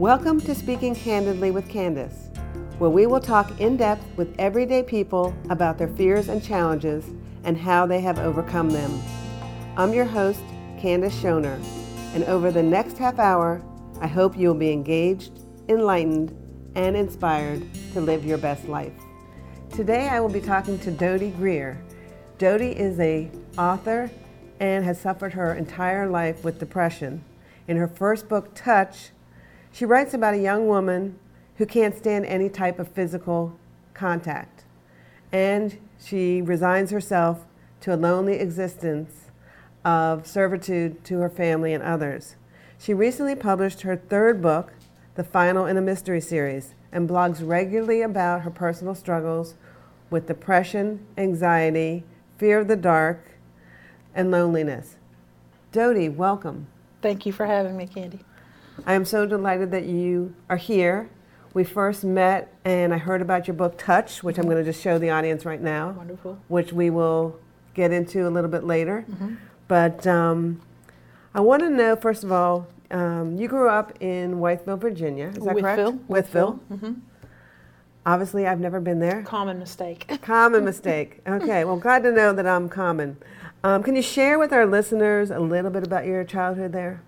Welcome 0.00 0.40
to 0.40 0.54
Speaking 0.54 0.94
Candidly 0.94 1.50
with 1.50 1.68
Candace, 1.68 2.30
where 2.78 2.88
we 2.88 3.04
will 3.04 3.20
talk 3.20 3.60
in 3.60 3.76
depth 3.76 4.02
with 4.16 4.34
everyday 4.38 4.82
people 4.82 5.36
about 5.50 5.76
their 5.76 5.88
fears 5.88 6.30
and 6.30 6.42
challenges 6.42 7.04
and 7.44 7.54
how 7.54 7.84
they 7.84 8.00
have 8.00 8.18
overcome 8.18 8.70
them. 8.70 8.98
I'm 9.76 9.92
your 9.92 10.06
host, 10.06 10.40
Candace 10.80 11.14
Schoner, 11.20 11.62
and 12.14 12.24
over 12.24 12.50
the 12.50 12.62
next 12.62 12.96
half 12.96 13.18
hour, 13.18 13.60
I 14.00 14.06
hope 14.06 14.38
you'll 14.38 14.54
be 14.54 14.72
engaged, 14.72 15.32
enlightened, 15.68 16.34
and 16.76 16.96
inspired 16.96 17.62
to 17.92 18.00
live 18.00 18.24
your 18.24 18.38
best 18.38 18.68
life. 18.68 18.94
Today 19.70 20.08
I 20.08 20.18
will 20.20 20.30
be 20.30 20.40
talking 20.40 20.78
to 20.78 20.90
Doddie 20.90 21.32
Greer. 21.32 21.78
Doddie 22.38 22.72
is 22.72 22.98
a 23.00 23.30
author 23.58 24.10
and 24.60 24.82
has 24.82 24.98
suffered 24.98 25.34
her 25.34 25.52
entire 25.52 26.08
life 26.08 26.42
with 26.42 26.58
depression. 26.58 27.22
In 27.68 27.76
her 27.76 27.86
first 27.86 28.30
book, 28.30 28.54
Touch, 28.54 29.10
she 29.72 29.84
writes 29.84 30.14
about 30.14 30.34
a 30.34 30.38
young 30.38 30.66
woman 30.66 31.18
who 31.56 31.66
can't 31.66 31.96
stand 31.96 32.26
any 32.26 32.48
type 32.48 32.78
of 32.78 32.88
physical 32.88 33.56
contact. 33.94 34.64
And 35.32 35.78
she 36.02 36.42
resigns 36.42 36.90
herself 36.90 37.44
to 37.82 37.94
a 37.94 37.96
lonely 37.96 38.34
existence 38.34 39.30
of 39.84 40.26
servitude 40.26 41.04
to 41.04 41.18
her 41.18 41.30
family 41.30 41.72
and 41.72 41.82
others. 41.82 42.36
She 42.78 42.94
recently 42.94 43.34
published 43.34 43.82
her 43.82 43.96
third 43.96 44.40
book, 44.40 44.72
the 45.14 45.24
final 45.24 45.66
in 45.66 45.76
a 45.76 45.82
mystery 45.82 46.20
series, 46.20 46.74
and 46.92 47.08
blogs 47.08 47.46
regularly 47.46 48.02
about 48.02 48.42
her 48.42 48.50
personal 48.50 48.94
struggles 48.94 49.54
with 50.08 50.26
depression, 50.26 51.06
anxiety, 51.16 52.04
fear 52.36 52.58
of 52.58 52.68
the 52.68 52.76
dark, 52.76 53.32
and 54.14 54.30
loneliness. 54.30 54.96
Doddie, 55.72 56.08
welcome. 56.08 56.66
Thank 57.00 57.26
you 57.26 57.32
for 57.32 57.46
having 57.46 57.76
me, 57.76 57.86
Candy. 57.86 58.20
I 58.86 58.94
am 58.94 59.04
so 59.04 59.26
delighted 59.26 59.70
that 59.72 59.84
you 59.84 60.34
are 60.48 60.56
here. 60.56 61.10
We 61.52 61.64
first 61.64 62.04
met 62.04 62.54
and 62.64 62.94
I 62.94 62.98
heard 62.98 63.22
about 63.22 63.48
your 63.48 63.54
book 63.54 63.76
Touch, 63.76 64.22
which 64.22 64.38
I'm 64.38 64.44
going 64.44 64.56
to 64.56 64.64
just 64.64 64.82
show 64.82 64.98
the 64.98 65.10
audience 65.10 65.44
right 65.44 65.60
now. 65.60 65.90
Wonderful. 65.90 66.38
Which 66.48 66.72
we 66.72 66.90
will 66.90 67.38
get 67.74 67.92
into 67.92 68.28
a 68.28 68.30
little 68.30 68.50
bit 68.50 68.64
later. 68.64 69.04
Mm-hmm. 69.10 69.34
But 69.68 70.06
um, 70.06 70.60
I 71.34 71.40
want 71.40 71.62
to 71.62 71.70
know, 71.70 71.96
first 71.96 72.24
of 72.24 72.32
all, 72.32 72.68
um, 72.90 73.36
you 73.36 73.48
grew 73.48 73.68
up 73.68 74.00
in 74.00 74.36
Wytheville, 74.36 74.78
Virginia. 74.80 75.28
Is 75.28 75.44
that 75.44 75.56
Wytheville. 75.56 76.08
correct? 76.08 76.32
Wytheville. 76.32 76.60
Mm-hmm. 76.72 76.92
Obviously, 78.06 78.46
I've 78.46 78.60
never 78.60 78.80
been 78.80 78.98
there. 78.98 79.22
Common 79.22 79.58
mistake. 79.58 80.10
Common 80.22 80.64
mistake. 80.64 81.20
Okay, 81.28 81.64
well, 81.64 81.76
glad 81.76 82.02
to 82.04 82.12
know 82.12 82.32
that 82.32 82.46
I'm 82.46 82.68
common. 82.68 83.18
Um, 83.62 83.82
can 83.82 83.94
you 83.94 84.02
share 84.02 84.38
with 84.38 84.52
our 84.52 84.66
listeners 84.66 85.30
a 85.30 85.38
little 85.38 85.70
bit 85.70 85.84
about 85.84 86.06
your 86.06 86.24
childhood 86.24 86.72
there? 86.72 87.02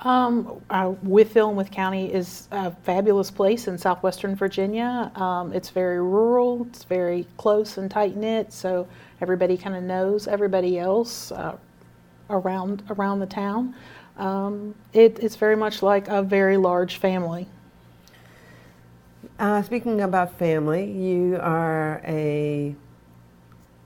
Um, 0.00 0.62
uh, 0.70 0.94
and 1.02 1.56
Wythe 1.56 1.70
County 1.72 2.12
is 2.12 2.46
a 2.52 2.70
fabulous 2.70 3.30
place 3.30 3.66
in 3.66 3.76
southwestern 3.76 4.36
Virginia. 4.36 5.10
Um, 5.16 5.52
it's 5.52 5.70
very 5.70 6.00
rural, 6.00 6.66
it's 6.70 6.84
very 6.84 7.26
close 7.36 7.78
and 7.78 7.90
tight 7.90 8.16
knit, 8.16 8.52
so 8.52 8.86
everybody 9.20 9.56
kind 9.56 9.74
of 9.74 9.82
knows 9.82 10.28
everybody 10.28 10.78
else 10.78 11.32
uh, 11.32 11.56
around 12.30 12.84
around 12.90 13.18
the 13.18 13.26
town. 13.26 13.74
Um, 14.18 14.74
it, 14.92 15.18
it's 15.20 15.36
very 15.36 15.56
much 15.56 15.82
like 15.82 16.06
a 16.08 16.22
very 16.22 16.56
large 16.56 16.98
family. 16.98 17.48
Uh, 19.38 19.62
speaking 19.62 20.00
about 20.00 20.38
family, 20.38 20.90
you 20.90 21.38
are 21.40 22.00
a 22.04 22.74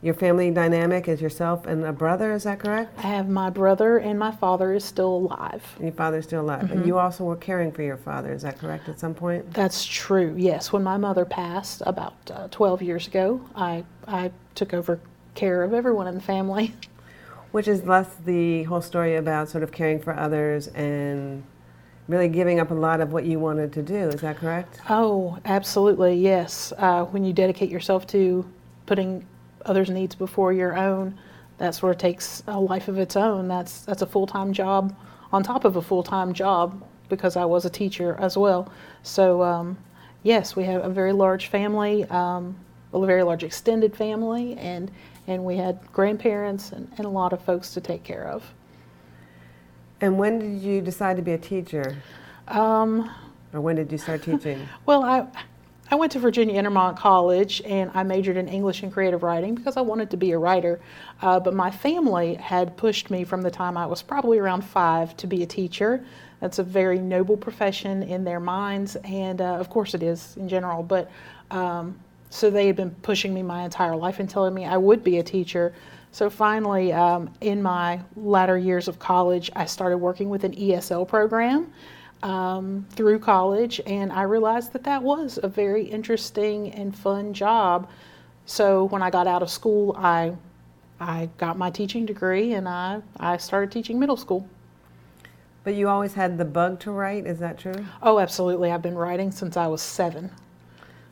your 0.02 0.14
family 0.14 0.50
dynamic 0.50 1.06
is 1.06 1.20
yourself 1.20 1.64
and 1.64 1.84
a 1.84 1.92
brother, 1.92 2.32
is 2.32 2.42
that 2.42 2.58
correct? 2.58 2.98
I 2.98 3.02
have 3.02 3.28
my 3.28 3.50
brother 3.50 3.98
and 3.98 4.18
my 4.18 4.32
father 4.32 4.74
is 4.74 4.84
still 4.84 5.14
alive. 5.14 5.64
And 5.76 5.84
your 5.84 5.94
father's 5.94 6.24
still 6.24 6.40
alive. 6.40 6.64
Mm-hmm. 6.64 6.72
And 6.72 6.86
you 6.86 6.98
also 6.98 7.22
were 7.22 7.36
caring 7.36 7.70
for 7.70 7.82
your 7.82 7.96
father, 7.96 8.32
is 8.32 8.42
that 8.42 8.58
correct 8.58 8.88
at 8.88 8.98
some 8.98 9.14
point? 9.14 9.54
That's 9.54 9.84
true, 9.84 10.34
yes. 10.36 10.72
When 10.72 10.82
my 10.82 10.96
mother 10.96 11.24
passed 11.24 11.84
about 11.86 12.14
uh, 12.32 12.48
12 12.50 12.82
years 12.82 13.06
ago, 13.06 13.40
I, 13.54 13.84
I 14.08 14.32
took 14.56 14.74
over 14.74 14.98
care 15.36 15.62
of 15.62 15.72
everyone 15.72 16.08
in 16.08 16.16
the 16.16 16.20
family. 16.20 16.74
Which 17.52 17.68
is 17.68 17.84
less 17.84 18.12
the 18.24 18.64
whole 18.64 18.80
story 18.80 19.14
about 19.16 19.50
sort 19.50 19.62
of 19.62 19.70
caring 19.70 20.00
for 20.00 20.18
others 20.18 20.66
and 20.68 21.44
really 22.08 22.28
giving 22.28 22.58
up 22.58 22.72
a 22.72 22.74
lot 22.74 23.00
of 23.00 23.12
what 23.12 23.24
you 23.24 23.38
wanted 23.38 23.72
to 23.74 23.82
do, 23.82 24.08
is 24.08 24.20
that 24.22 24.36
correct? 24.38 24.80
Oh, 24.90 25.38
absolutely, 25.44 26.16
yes. 26.16 26.72
Uh, 26.76 27.04
when 27.04 27.24
you 27.24 27.32
dedicate 27.32 27.70
yourself 27.70 28.06
to 28.08 28.50
putting 28.86 29.24
others' 29.64 29.90
needs 29.90 30.14
before 30.14 30.52
your 30.52 30.76
own, 30.76 31.18
that 31.58 31.74
sort 31.74 31.92
of 31.92 31.98
takes 31.98 32.42
a 32.46 32.58
life 32.58 32.88
of 32.88 32.98
its 32.98 33.16
own. 33.16 33.48
That's 33.48 33.82
that's 33.82 34.02
a 34.02 34.06
full 34.06 34.26
time 34.26 34.52
job 34.52 34.94
on 35.32 35.42
top 35.42 35.64
of 35.64 35.76
a 35.76 35.82
full 35.82 36.02
time 36.02 36.32
job 36.32 36.82
because 37.08 37.36
I 37.36 37.44
was 37.44 37.64
a 37.64 37.70
teacher 37.70 38.16
as 38.18 38.36
well. 38.36 38.72
So 39.02 39.42
um, 39.42 39.78
yes, 40.22 40.56
we 40.56 40.64
have 40.64 40.84
a 40.84 40.90
very 40.90 41.12
large 41.12 41.48
family, 41.48 42.04
um, 42.06 42.56
a 42.92 43.06
very 43.06 43.22
large 43.22 43.44
extended 43.44 43.96
family, 43.96 44.56
and 44.56 44.90
and 45.26 45.44
we 45.44 45.56
had 45.56 45.80
grandparents 45.92 46.72
and, 46.72 46.90
and 46.96 47.06
a 47.06 47.08
lot 47.08 47.32
of 47.32 47.42
folks 47.42 47.74
to 47.74 47.80
take 47.80 48.02
care 48.02 48.24
of. 48.24 48.52
And 50.00 50.18
when 50.18 50.38
did 50.40 50.62
you 50.62 50.80
decide 50.80 51.16
to 51.16 51.22
be 51.22 51.32
a 51.32 51.38
teacher? 51.38 51.96
Um, 52.48 53.08
or 53.52 53.60
when 53.60 53.76
did 53.76 53.92
you 53.92 53.98
start 53.98 54.22
teaching? 54.22 54.68
well, 54.86 55.04
I 55.04 55.26
I 55.92 55.94
went 55.94 56.12
to 56.12 56.18
Virginia 56.18 56.58
Intermont 56.58 56.96
College 56.96 57.60
and 57.66 57.90
I 57.92 58.02
majored 58.02 58.38
in 58.38 58.48
English 58.48 58.82
and 58.82 58.90
creative 58.90 59.22
writing 59.22 59.54
because 59.54 59.76
I 59.76 59.82
wanted 59.82 60.08
to 60.12 60.16
be 60.16 60.30
a 60.30 60.38
writer. 60.38 60.80
Uh, 61.20 61.38
but 61.38 61.52
my 61.52 61.70
family 61.70 62.36
had 62.36 62.78
pushed 62.78 63.10
me 63.10 63.24
from 63.24 63.42
the 63.42 63.50
time 63.50 63.76
I 63.76 63.84
was 63.84 64.00
probably 64.00 64.38
around 64.38 64.62
five 64.62 65.14
to 65.18 65.26
be 65.26 65.42
a 65.42 65.46
teacher. 65.46 66.02
That's 66.40 66.58
a 66.58 66.62
very 66.62 66.98
noble 66.98 67.36
profession 67.36 68.02
in 68.04 68.24
their 68.24 68.40
minds, 68.40 68.96
and 69.04 69.42
uh, 69.42 69.56
of 69.56 69.68
course 69.68 69.92
it 69.92 70.02
is 70.02 70.34
in 70.38 70.48
general. 70.48 70.82
But 70.82 71.10
um, 71.50 71.98
so 72.30 72.48
they 72.48 72.68
had 72.68 72.76
been 72.76 72.92
pushing 73.02 73.34
me 73.34 73.42
my 73.42 73.62
entire 73.62 73.94
life 73.94 74.18
and 74.18 74.30
telling 74.30 74.54
me 74.54 74.64
I 74.64 74.78
would 74.78 75.04
be 75.04 75.18
a 75.18 75.22
teacher. 75.22 75.74
So 76.10 76.30
finally, 76.30 76.94
um, 76.94 77.28
in 77.42 77.62
my 77.62 78.00
latter 78.16 78.56
years 78.56 78.88
of 78.88 78.98
college, 78.98 79.50
I 79.54 79.66
started 79.66 79.98
working 79.98 80.30
with 80.30 80.44
an 80.44 80.52
ESL 80.52 81.06
program 81.06 81.70
um, 82.22 82.86
through 82.90 83.18
college, 83.18 83.80
and 83.86 84.12
I 84.12 84.22
realized 84.22 84.72
that 84.72 84.84
that 84.84 85.02
was 85.02 85.38
a 85.42 85.48
very 85.48 85.84
interesting 85.84 86.70
and 86.72 86.96
fun 86.96 87.34
job. 87.34 87.88
So 88.46 88.84
when 88.84 89.02
I 89.02 89.10
got 89.10 89.26
out 89.26 89.42
of 89.42 89.50
school, 89.50 89.94
I 89.98 90.36
I 91.02 91.28
got 91.36 91.58
my 91.58 91.68
teaching 91.68 92.06
degree 92.06 92.54
and 92.54 92.68
I, 92.68 93.02
I 93.18 93.36
started 93.36 93.72
teaching 93.72 93.98
middle 93.98 94.16
school. 94.16 94.48
But 95.64 95.74
you 95.74 95.88
always 95.88 96.14
had 96.14 96.38
the 96.38 96.44
bug 96.44 96.78
to 96.80 96.92
write, 96.92 97.26
is 97.26 97.40
that 97.40 97.58
true? 97.58 97.86
Oh, 98.02 98.20
absolutely. 98.20 98.70
I've 98.70 98.82
been 98.82 98.96
writing 98.96 99.32
since 99.32 99.56
I 99.56 99.66
was 99.66 99.82
seven. 99.82 100.30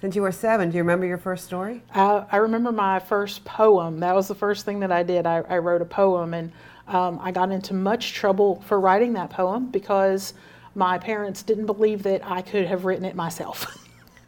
Since 0.00 0.15
you 0.15 0.22
were 0.22 0.32
seven, 0.32 0.70
do 0.70 0.76
you 0.76 0.82
remember 0.82 1.06
your 1.06 1.19
first 1.19 1.44
story? 1.44 1.82
I, 1.93 2.25
I 2.31 2.37
remember 2.37 2.70
my 2.70 3.00
first 3.00 3.44
poem. 3.44 3.99
That 3.99 4.15
was 4.15 4.28
the 4.28 4.34
first 4.34 4.65
thing 4.65 4.81
that 4.81 4.93
I 4.93 5.03
did. 5.03 5.26
I, 5.26 5.38
I 5.49 5.59
wrote 5.59 5.82
a 5.82 5.84
poem, 5.84 6.34
and 6.34 6.53
um, 6.88 7.19
I 7.20 7.32
got 7.32 7.50
into 7.50 7.75
much 7.75 8.15
trouble 8.15 8.62
for 8.66 8.81
writing 8.81 9.12
that 9.15 9.31
poem 9.31 9.66
because 9.66 10.34
my 10.75 10.98
parents 10.98 11.42
didn't 11.42 11.66
believe 11.66 12.03
that 12.04 12.25
I 12.25 12.42
could 12.42 12.66
have 12.66 12.84
written 12.84 13.04
it 13.04 13.14
myself. 13.14 13.86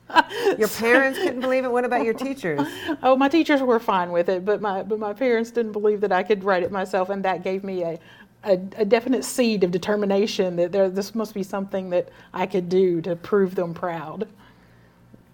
your 0.59 0.69
parents 0.69 1.19
couldn't 1.19 1.41
believe 1.41 1.65
it. 1.65 1.73
What 1.73 1.85
about 1.85 2.05
your 2.05 2.15
teachers? 2.15 2.61
Oh, 3.03 3.17
my 3.17 3.29
teachers 3.29 3.61
were 3.61 3.81
fine 3.81 4.13
with 4.13 4.29
it, 4.29 4.45
but 4.45 4.61
my 4.61 4.83
but 4.83 4.99
my 4.99 5.13
parents 5.13 5.51
didn't 5.51 5.73
believe 5.73 6.01
that 6.03 6.13
I 6.13 6.23
could 6.23 6.45
write 6.45 6.63
it 6.63 6.71
myself, 6.71 7.11
and 7.11 7.25
that 7.25 7.43
gave 7.43 7.65
me 7.65 7.83
a 7.83 7.99
a, 8.45 8.53
a 8.77 8.85
definite 8.85 9.25
seed 9.25 9.65
of 9.65 9.71
determination 9.71 10.57
that 10.57 10.73
there 10.73 10.89
this 10.89 11.15
must 11.15 11.35
be 11.35 11.43
something 11.43 11.91
that 11.91 12.09
I 12.33 12.47
could 12.47 12.69
do 12.69 13.01
to 13.03 13.17
prove 13.17 13.55
them 13.55 13.75
proud. 13.75 14.29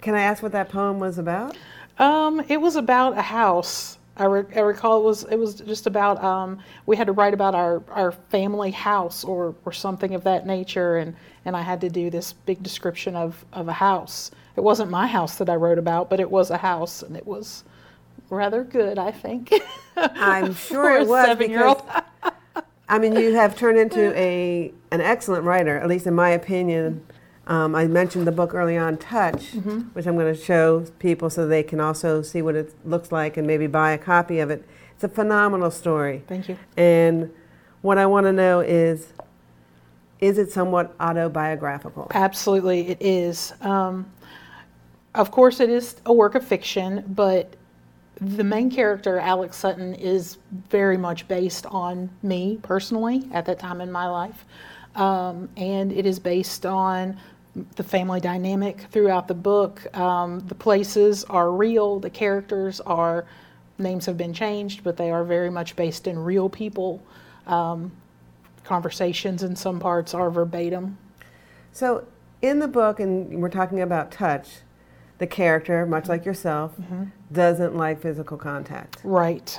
Can 0.01 0.15
I 0.15 0.23
ask 0.23 0.43
what 0.43 0.53
that 0.53 0.69
poem 0.69 0.99
was 0.99 1.19
about? 1.19 1.57
Um, 1.99 2.41
it 2.49 2.61
was 2.61 2.77
about 2.77 3.19
a 3.19 3.23
house 3.23 3.98
I, 4.19 4.25
re- 4.25 4.57
I, 4.57 4.61
recall 4.61 5.01
it 5.01 5.05
was 5.05 5.25
it 5.25 5.37
was 5.37 5.55
just 5.55 5.87
about 5.87 6.23
um, 6.23 6.59
we 6.87 6.97
had 6.97 7.07
to 7.07 7.13
write 7.13 7.35
about 7.35 7.55
our, 7.55 7.83
our 7.91 8.13
family 8.13 8.71
house 8.71 9.25
or, 9.25 9.55
or 9.65 9.73
something 9.73 10.15
of 10.15 10.25
that 10.25 10.47
nature 10.47 10.97
and, 10.97 11.15
and 11.45 11.57
I 11.57 11.63
had 11.63 11.81
to 11.83 11.89
do 11.89 12.11
this 12.11 12.33
big 12.33 12.63
description 12.63 13.15
of, 13.15 13.45
of 13.53 13.69
a 13.69 13.73
house. 13.73 14.31
It 14.57 14.63
wasn't 14.63 14.91
my 14.91 15.07
house 15.07 15.37
that 15.37 15.49
I 15.49 15.55
wrote 15.55 15.79
about, 15.79 16.11
but 16.11 16.19
it 16.19 16.31
was 16.31 16.51
a 16.51 16.57
house 16.57 17.03
and 17.03 17.17
it 17.17 17.27
was 17.27 17.65
rather 18.29 18.65
good, 18.65 18.99
I 18.99 19.13
think. 19.13 19.55
I'm 19.97 20.55
sure 20.67 20.99
it 20.99 21.07
was 21.07 21.39
because 21.39 21.81
I 22.89 22.99
mean 22.99 23.15
you 23.15 23.35
have 23.35 23.57
turned 23.57 23.79
into 23.79 24.13
a 24.19 24.73
an 24.91 25.01
excellent 25.01 25.45
writer, 25.45 25.79
at 25.79 25.87
least 25.89 26.07
in 26.07 26.15
my 26.15 26.31
opinion. 26.31 27.05
Um, 27.49 27.75
I 27.75 27.87
mentioned 27.87 28.27
the 28.27 28.33
book 28.33 28.55
early 28.55 28.77
on, 28.77 28.99
Touch, 28.99 29.53
mm-hmm. 29.53 29.81
which 29.95 30.07
I'm 30.07 30.17
going 30.17 30.33
to 30.33 30.41
show 30.41 30.85
people 30.99 31.31
so 31.31 31.49
they 31.49 31.63
can 31.63 31.81
also 31.81 32.21
see 32.21 32.43
what 32.43 32.55
it 32.55 32.75
looks 32.85 33.11
like 33.11 33.39
and 33.39 33.47
maybe 33.47 33.67
buy 33.67 33.93
a 33.93 33.99
copy 33.99 34.39
of 34.39 34.51
it. 34.51 34.69
It's 34.95 35.03
a 35.03 35.09
phenomenal 35.09 35.71
story. 35.71 36.23
Thank 36.27 36.51
you. 36.51 36.59
And 36.77 37.33
what 37.81 37.97
I 37.97 38.05
want 38.07 38.27
to 38.27 38.33
know 38.33 38.61
is 38.61 39.13
is 40.21 40.37
it 40.37 40.51
somewhat 40.51 40.95
autobiographical? 40.99 42.09
Absolutely, 42.13 42.89
it 42.89 42.99
is. 43.01 43.53
Um, 43.61 44.11
of 45.15 45.31
course, 45.31 45.61
it 45.61 45.71
is 45.71 45.97
a 46.07 46.13
work 46.13 46.35
of 46.35 46.45
fiction, 46.45 47.05
but 47.09 47.55
the 48.21 48.43
main 48.43 48.69
character, 48.69 49.19
Alex 49.19 49.57
Sutton, 49.57 49.95
is 49.95 50.39
very 50.71 50.97
much 50.97 51.29
based 51.29 51.67
on 51.67 52.11
me 52.23 52.59
personally 52.63 53.29
at 53.33 53.47
that 53.47 53.61
time 53.61 53.81
in 53.81 53.93
my 53.93 54.09
life. 54.09 54.45
Um, 54.97 55.49
and 55.57 55.93
it 55.93 56.05
is 56.05 56.19
based 56.19 56.67
on 56.67 57.19
the 57.77 57.83
family 57.83 58.21
dynamic 58.21 58.83
throughout 58.91 59.29
the 59.29 59.35
book. 59.35 59.97
Um, 59.97 60.41
the 60.41 60.55
places 60.55 61.25
are 61.25 61.51
real, 61.51 62.01
the 62.01 62.11
characters 62.11 62.81
are, 62.81 63.27
names 63.79 64.07
have 64.07 64.17
been 64.17 64.33
changed, 64.33 64.85
but 64.85 64.97
they 64.97 65.11
are 65.11 65.25
very 65.25 65.51
much 65.51 65.77
based 65.77 66.07
in 66.07 66.19
real 66.19 66.49
people. 66.49 67.03
Um, 67.47 67.93
conversations 68.65 69.43
in 69.43 69.57
some 69.57 69.81
parts 69.81 70.15
are 70.15 70.31
verbatim. 70.31 70.99
So, 71.73 72.07
in 72.43 72.59
the 72.61 72.69
book, 72.69 73.01
and 73.01 73.41
we're 73.41 73.49
talking 73.49 73.81
about 73.81 74.13
touch, 74.13 74.49
the 75.19 75.27
character, 75.27 75.85
much 75.87 76.09
like 76.09 76.25
yourself, 76.25 76.77
mm-hmm. 76.77 77.05
doesn't 77.33 77.77
like 77.77 78.01
physical 78.01 78.37
contact. 78.37 78.99
Right. 79.03 79.59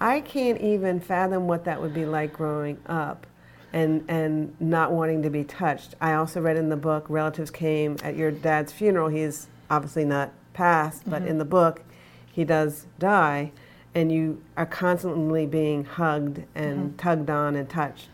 I 0.00 0.20
can't 0.20 0.60
even 0.60 1.00
fathom 1.00 1.46
what 1.46 1.64
that 1.64 1.80
would 1.80 1.92
be 1.92 2.06
like 2.06 2.32
growing 2.32 2.78
up 2.86 3.26
and 3.72 4.04
and 4.08 4.54
not 4.60 4.92
wanting 4.92 5.22
to 5.22 5.30
be 5.30 5.44
touched. 5.44 5.94
I 6.00 6.14
also 6.14 6.40
read 6.40 6.56
in 6.56 6.68
the 6.68 6.76
book 6.76 7.06
relatives 7.08 7.50
came 7.50 7.96
at 8.02 8.16
your 8.16 8.30
dad's 8.30 8.72
funeral. 8.72 9.08
He's 9.08 9.48
obviously 9.68 10.04
not 10.04 10.32
passed, 10.52 11.08
but 11.08 11.20
mm-hmm. 11.20 11.30
in 11.30 11.38
the 11.38 11.44
book 11.44 11.82
he 12.30 12.44
does 12.44 12.86
die 12.98 13.52
and 13.94 14.12
you 14.12 14.40
are 14.56 14.66
constantly 14.66 15.46
being 15.46 15.84
hugged 15.84 16.44
and 16.54 16.78
mm-hmm. 16.78 16.96
tugged 16.96 17.30
on 17.30 17.56
and 17.56 17.68
touched. 17.68 18.08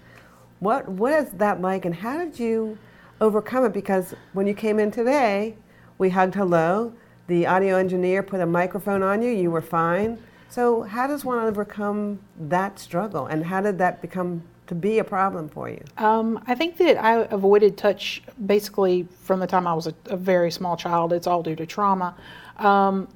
What 0.61 0.88
what 0.88 1.12
is 1.12 1.31
that 1.32 1.61
like 1.61 1.85
and 1.85 1.94
how 1.94 2.19
did 2.19 2.38
you 2.38 2.79
overcome 3.20 3.64
it 3.64 3.73
because 3.73 4.14
when 4.32 4.47
you 4.47 4.55
came 4.55 4.79
in 4.79 4.91
today, 4.91 5.56
we 5.99 6.11
hugged 6.11 6.35
hello. 6.35 6.93
The 7.26 7.47
audio 7.47 7.76
engineer 7.76 8.23
put 8.23 8.41
a 8.41 8.47
microphone 8.47 9.03
on 9.03 9.23
you, 9.23 9.31
you 9.31 9.50
were 9.50 9.62
fine. 9.62 10.19
So, 10.49 10.82
how 10.82 11.06
does 11.06 11.25
one 11.25 11.38
overcome 11.38 12.20
that 12.38 12.79
struggle 12.79 13.26
and 13.26 13.44
how 13.44 13.61
did 13.61 13.79
that 13.79 14.00
become 14.00 14.43
to 14.66 14.74
be 14.74 14.98
a 14.98 15.04
problem 15.04 15.48
for 15.48 15.68
you? 15.68 15.82
Um, 15.98 16.42
I 16.46 16.54
think 16.54 16.76
that 16.78 17.02
I 17.02 17.24
avoided 17.30 17.76
touch 17.76 18.22
basically 18.44 19.06
from 19.22 19.40
the 19.40 19.46
time 19.46 19.66
I 19.66 19.74
was 19.74 19.86
a, 19.86 19.94
a 20.06 20.16
very 20.16 20.50
small 20.50 20.76
child. 20.76 21.12
It's 21.12 21.26
all 21.26 21.42
due 21.42 21.56
to 21.56 21.66
trauma. 21.66 22.14
Um, 22.58 23.08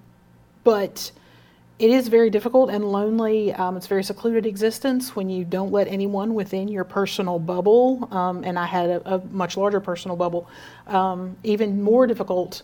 but 0.64 1.10
it 1.78 1.90
is 1.90 2.08
very 2.08 2.28
difficult 2.28 2.70
and 2.70 2.84
lonely. 2.92 3.54
Um, 3.54 3.76
it's 3.76 3.86
a 3.86 3.88
very 3.88 4.04
secluded 4.04 4.44
existence 4.44 5.16
when 5.16 5.30
you 5.30 5.44
don't 5.44 5.72
let 5.72 5.88
anyone 5.88 6.34
within 6.34 6.68
your 6.68 6.84
personal 6.84 7.38
bubble. 7.38 8.06
Um, 8.10 8.44
and 8.44 8.58
I 8.58 8.66
had 8.66 8.90
a, 8.90 9.14
a, 9.14 9.18
much 9.30 9.56
larger 9.56 9.80
personal 9.80 10.16
bubble. 10.16 10.46
Um, 10.86 11.36
even 11.42 11.82
more 11.82 12.06
difficult 12.06 12.62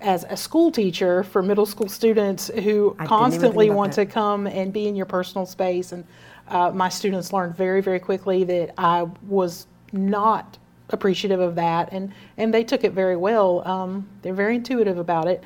as 0.00 0.24
a 0.28 0.36
school 0.36 0.70
teacher 0.70 1.24
for 1.24 1.42
middle 1.42 1.66
school 1.66 1.88
students 1.88 2.48
who 2.62 2.94
I 2.98 3.06
constantly 3.06 3.70
want 3.70 3.96
that. 3.96 4.06
to 4.06 4.12
come 4.12 4.46
and 4.46 4.72
be 4.72 4.86
in 4.86 4.94
your 4.94 5.06
personal 5.06 5.46
space 5.46 5.90
and 5.90 6.04
uh, 6.48 6.70
my 6.70 6.88
students 6.88 7.32
learned 7.32 7.56
very, 7.56 7.80
very 7.80 8.00
quickly 8.00 8.44
that 8.44 8.74
I 8.78 9.06
was 9.26 9.66
not 9.92 10.58
appreciative 10.90 11.40
of 11.40 11.54
that, 11.54 11.92
and, 11.92 12.12
and 12.36 12.52
they 12.52 12.64
took 12.64 12.84
it 12.84 12.92
very 12.92 13.16
well. 13.16 13.66
Um, 13.66 14.08
they're 14.22 14.34
very 14.34 14.56
intuitive 14.56 14.98
about 14.98 15.26
it. 15.28 15.42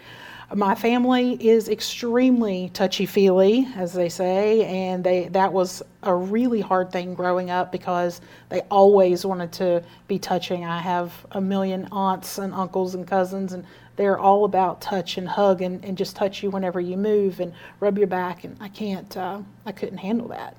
My 0.54 0.74
family 0.74 1.34
is 1.46 1.68
extremely 1.68 2.70
touchy 2.72 3.04
feely, 3.04 3.68
as 3.76 3.92
they 3.92 4.08
say, 4.08 4.64
and 4.64 5.04
they 5.04 5.28
that 5.28 5.52
was 5.52 5.82
a 6.02 6.14
really 6.14 6.62
hard 6.62 6.90
thing 6.90 7.12
growing 7.12 7.50
up 7.50 7.70
because 7.70 8.22
they 8.48 8.62
always 8.70 9.26
wanted 9.26 9.52
to 9.52 9.82
be 10.06 10.18
touching. 10.18 10.64
I 10.64 10.80
have 10.80 11.12
a 11.32 11.40
million 11.40 11.86
aunts 11.92 12.38
and 12.38 12.54
uncles 12.54 12.94
and 12.94 13.06
cousins, 13.06 13.52
and 13.52 13.62
they're 13.96 14.18
all 14.18 14.46
about 14.46 14.80
touch 14.80 15.18
and 15.18 15.28
hug 15.28 15.60
and, 15.60 15.84
and 15.84 15.98
just 15.98 16.16
touch 16.16 16.42
you 16.42 16.48
whenever 16.50 16.80
you 16.80 16.96
move 16.96 17.40
and 17.40 17.52
rub 17.80 17.98
your 17.98 18.06
back, 18.06 18.44
and 18.44 18.56
I 18.58 18.68
can't, 18.68 19.14
uh, 19.18 19.42
I 19.66 19.72
couldn't 19.72 19.98
handle 19.98 20.28
that. 20.28 20.56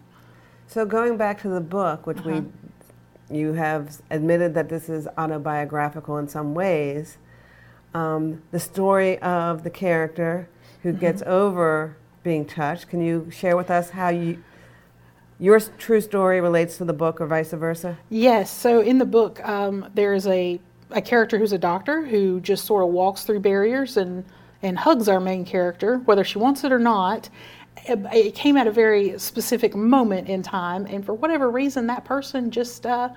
So 0.70 0.86
going 0.86 1.18
back 1.18 1.42
to 1.42 1.50
the 1.50 1.62
book, 1.62 2.06
which 2.06 2.20
uh-huh. 2.20 2.42
we, 3.32 3.38
you 3.40 3.54
have 3.54 4.00
admitted 4.12 4.54
that 4.54 4.70
this 4.70 4.88
is 4.88 5.08
autobiographical 5.18 6.20
in 6.20 6.28
some 6.28 6.54
ways. 6.54 7.18
Um, 7.96 8.44
the 8.52 8.60
story 8.60 9.18
of 9.18 9.64
the 9.64 9.72
character 9.72 10.48
who 10.84 10.92
mm-hmm. 10.92 11.00
gets 11.00 11.24
over 11.24 11.98
being 12.22 12.46
touched. 12.46 12.88
Can 12.88 13.02
you 13.02 13.32
share 13.32 13.58
with 13.58 13.72
us 13.72 13.90
how 13.90 14.10
you 14.10 14.44
your 15.40 15.60
true 15.60 16.02
story 16.02 16.40
relates 16.40 16.78
to 16.78 16.86
the 16.86 16.94
book 16.94 17.20
or 17.20 17.26
vice 17.26 17.52
versa? 17.52 17.98
Yes. 18.10 18.52
So 18.52 18.82
in 18.82 19.00
the 19.00 19.06
book, 19.06 19.44
um, 19.48 19.90
there 19.96 20.14
is 20.14 20.28
a, 20.28 20.60
a 20.92 21.02
character 21.02 21.40
who's 21.40 21.54
a 21.54 21.58
doctor 21.58 22.06
who 22.06 22.42
just 22.42 22.66
sort 22.66 22.84
of 22.84 22.90
walks 22.90 23.24
through 23.24 23.40
barriers 23.40 23.98
and, 23.98 24.24
and 24.62 24.78
hugs 24.78 25.08
our 25.08 25.22
main 25.22 25.46
character, 25.46 25.98
whether 26.00 26.24
she 26.24 26.38
wants 26.38 26.64
it 26.64 26.72
or 26.72 26.78
not 26.78 27.30
it 27.88 28.36
came 28.36 28.58
at 28.58 28.68
a 28.68 28.72
very 28.72 29.18
specific 29.20 29.76
moment 29.76 30.30
in 30.30 30.42
time, 30.44 30.86
and 30.86 31.06
for 31.06 31.14
whatever 31.14 31.50
reason, 31.50 31.88
that 31.88 32.06
person 32.06 32.52
just 32.52 32.86
uh, 32.86 33.10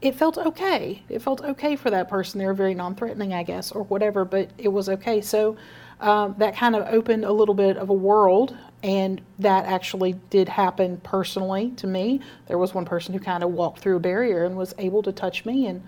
it 0.00 0.14
felt 0.14 0.38
okay. 0.38 1.02
It 1.08 1.20
felt 1.20 1.42
okay 1.42 1.76
for 1.76 1.90
that 1.90 2.08
person. 2.08 2.38
They 2.38 2.46
were 2.46 2.54
very 2.54 2.74
non-threatening, 2.74 3.34
I 3.34 3.42
guess, 3.42 3.70
or 3.70 3.82
whatever, 3.84 4.24
but 4.24 4.50
it 4.56 4.68
was 4.68 4.88
okay. 4.88 5.20
So 5.20 5.56
um, 6.00 6.34
that 6.38 6.56
kind 6.56 6.74
of 6.74 6.86
opened 6.88 7.24
a 7.24 7.32
little 7.32 7.54
bit 7.54 7.76
of 7.76 7.90
a 7.90 7.94
world, 7.94 8.56
and 8.82 9.20
that 9.38 9.66
actually 9.66 10.14
did 10.30 10.48
happen 10.48 10.96
personally 10.98 11.72
to 11.72 11.86
me. 11.86 12.20
There 12.46 12.56
was 12.56 12.72
one 12.72 12.86
person 12.86 13.12
who 13.12 13.20
kind 13.20 13.44
of 13.44 13.50
walked 13.50 13.80
through 13.80 13.96
a 13.96 14.00
barrier 14.00 14.44
and 14.44 14.56
was 14.56 14.74
able 14.78 15.02
to 15.02 15.12
touch 15.12 15.44
me, 15.44 15.66
and 15.66 15.82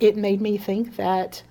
it 0.00 0.16
made 0.16 0.40
me 0.40 0.58
think 0.58 0.96
that 0.96 1.42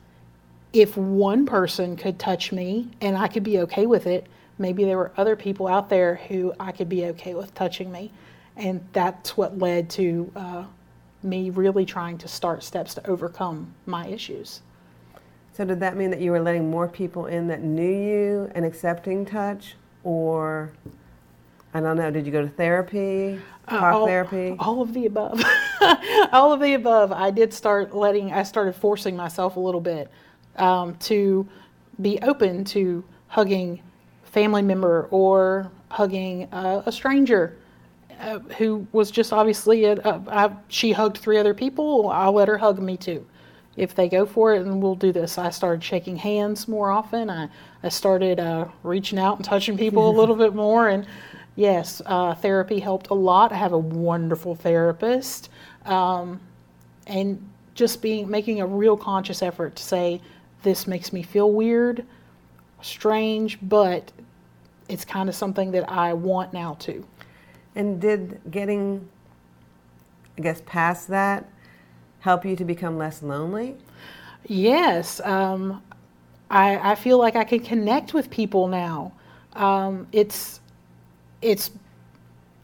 if 0.74 0.98
one 0.98 1.46
person 1.46 1.96
could 1.96 2.20
touch 2.20 2.52
me 2.52 2.90
and 3.00 3.16
I 3.16 3.28
could 3.28 3.44
be 3.44 3.60
okay 3.60 3.86
with 3.86 4.08
it, 4.08 4.28
maybe 4.58 4.86
there 4.86 4.98
were 4.98 5.12
other 5.18 5.36
people 5.36 5.68
out 5.68 5.90
there 5.90 6.16
who 6.28 6.54
I 6.60 6.72
could 6.72 6.90
be 6.90 7.06
okay 7.06 7.34
with 7.34 7.54
touching 7.54 7.92
me. 7.92 8.12
And 8.56 8.86
that's 8.94 9.36
what 9.36 9.58
led 9.58 9.90
to 9.92 10.32
uh, 10.36 10.64
me 11.24 11.50
really 11.50 11.86
trying 11.86 12.18
to 12.20 12.28
start 12.28 12.64
steps 12.64 12.94
to 12.96 13.10
overcome 13.10 13.74
my 13.86 14.08
issues. 14.08 14.62
So, 15.54 15.66
did 15.66 15.80
that 15.82 15.96
mean 15.96 16.10
that 16.10 16.20
you 16.20 16.32
were 16.32 16.42
letting 16.42 16.70
more 16.70 16.88
people 16.88 17.28
in 17.28 17.48
that 17.48 17.62
knew 17.62 17.84
you 17.84 18.52
and 18.56 18.66
accepting 18.66 19.26
touch? 19.26 19.76
Or, 20.04 20.72
I 21.74 21.80
don't 21.80 21.96
know, 21.96 22.10
did 22.12 22.26
you 22.26 22.32
go 22.32 22.42
to 22.42 22.50
therapy, 22.50 23.40
uh, 23.68 23.72
talk 23.72 23.94
uh, 23.94 23.98
all, 23.98 24.08
therapy? 24.08 24.56
All 24.60 24.82
of 24.82 24.94
the 24.94 25.06
above. 25.06 25.44
all 26.32 26.52
of 26.54 26.60
the 26.60 26.74
above. 26.74 27.12
I 27.12 27.30
did 27.32 27.54
start 27.54 27.96
letting, 27.96 28.34
I 28.34 28.44
started 28.44 28.76
forcing 28.76 29.16
myself 29.16 29.56
a 29.56 29.60
little 29.60 29.82
bit 29.82 30.12
um, 30.56 30.96
to 30.98 31.48
be 32.02 32.20
open 32.22 32.66
to 32.66 33.04
hugging 33.28 33.82
family 34.34 34.64
member 34.64 35.08
or 35.12 35.72
hugging 35.90 36.50
a 36.52 36.92
stranger 36.92 37.56
uh, 38.20 38.40
who 38.58 38.88
was 38.92 39.12
just 39.12 39.32
obviously 39.32 39.86
a, 39.86 39.94
a, 39.98 40.24
I, 40.28 40.52
she 40.68 40.92
hugged 40.92 41.18
three 41.18 41.38
other 41.38 41.54
people. 41.54 42.10
I'll 42.10 42.34
let 42.34 42.48
her 42.48 42.58
hug 42.58 42.80
me 42.80 42.98
too. 42.98 43.26
If 43.76 43.96
they 43.96 44.10
go 44.10 44.26
for 44.26 44.54
it, 44.54 44.66
and 44.66 44.82
we'll 44.82 44.96
do 44.96 45.12
this. 45.12 45.38
I 45.38 45.50
started 45.50 45.84
shaking 45.84 46.16
hands 46.16 46.68
more 46.68 46.92
often. 46.92 47.30
I, 47.30 47.50
I 47.84 47.90
started 47.90 48.40
uh, 48.40 48.66
reaching 48.84 49.20
out 49.20 49.38
and 49.38 49.46
touching 49.46 49.78
people 49.78 50.10
a 50.10 50.16
little 50.20 50.36
bit 50.36 50.56
more. 50.56 50.90
And 50.90 51.06
yes, 51.56 52.02
uh, 52.06 52.34
therapy 52.36 52.80
helped 52.80 53.10
a 53.10 53.16
lot. 53.16 53.52
I 53.52 53.56
have 53.56 53.74
a 53.74 53.78
wonderful 53.78 54.56
therapist. 54.56 55.50
Um, 55.86 56.40
and 57.08 57.44
just 57.76 58.02
being 58.02 58.30
making 58.30 58.62
a 58.62 58.68
real 58.68 58.96
conscious 58.96 59.42
effort 59.42 59.76
to 59.76 59.84
say, 59.84 60.22
this 60.64 60.88
makes 60.88 61.12
me 61.12 61.24
feel 61.24 61.52
weird 61.52 62.06
strange, 62.84 63.58
but 63.62 64.12
it's 64.94 65.04
kind 65.04 65.28
of 65.28 65.36
something 65.36 65.72
that 65.72 65.90
I 65.90 66.14
want 66.14 66.54
now 66.54 66.76
too. 66.76 67.06
And 67.76 68.00
did 68.00 68.40
getting, 68.52 69.08
I 70.38 70.42
guess, 70.42 70.62
past 70.66 71.08
that 71.08 71.50
help 72.20 72.46
you 72.46 72.56
to 72.56 72.64
become 72.64 72.98
less 72.98 73.22
lonely? 73.22 73.76
Yes. 74.46 75.20
Um, 75.22 75.82
I, 76.50 76.92
I 76.92 76.96
feel 76.96 77.18
like 77.18 77.36
I 77.36 77.44
can 77.44 77.60
connect 77.60 78.14
with 78.14 78.30
people 78.30 78.68
now. 78.68 79.12
Um, 79.54 80.08
it's, 80.12 80.62
it's 81.42 81.72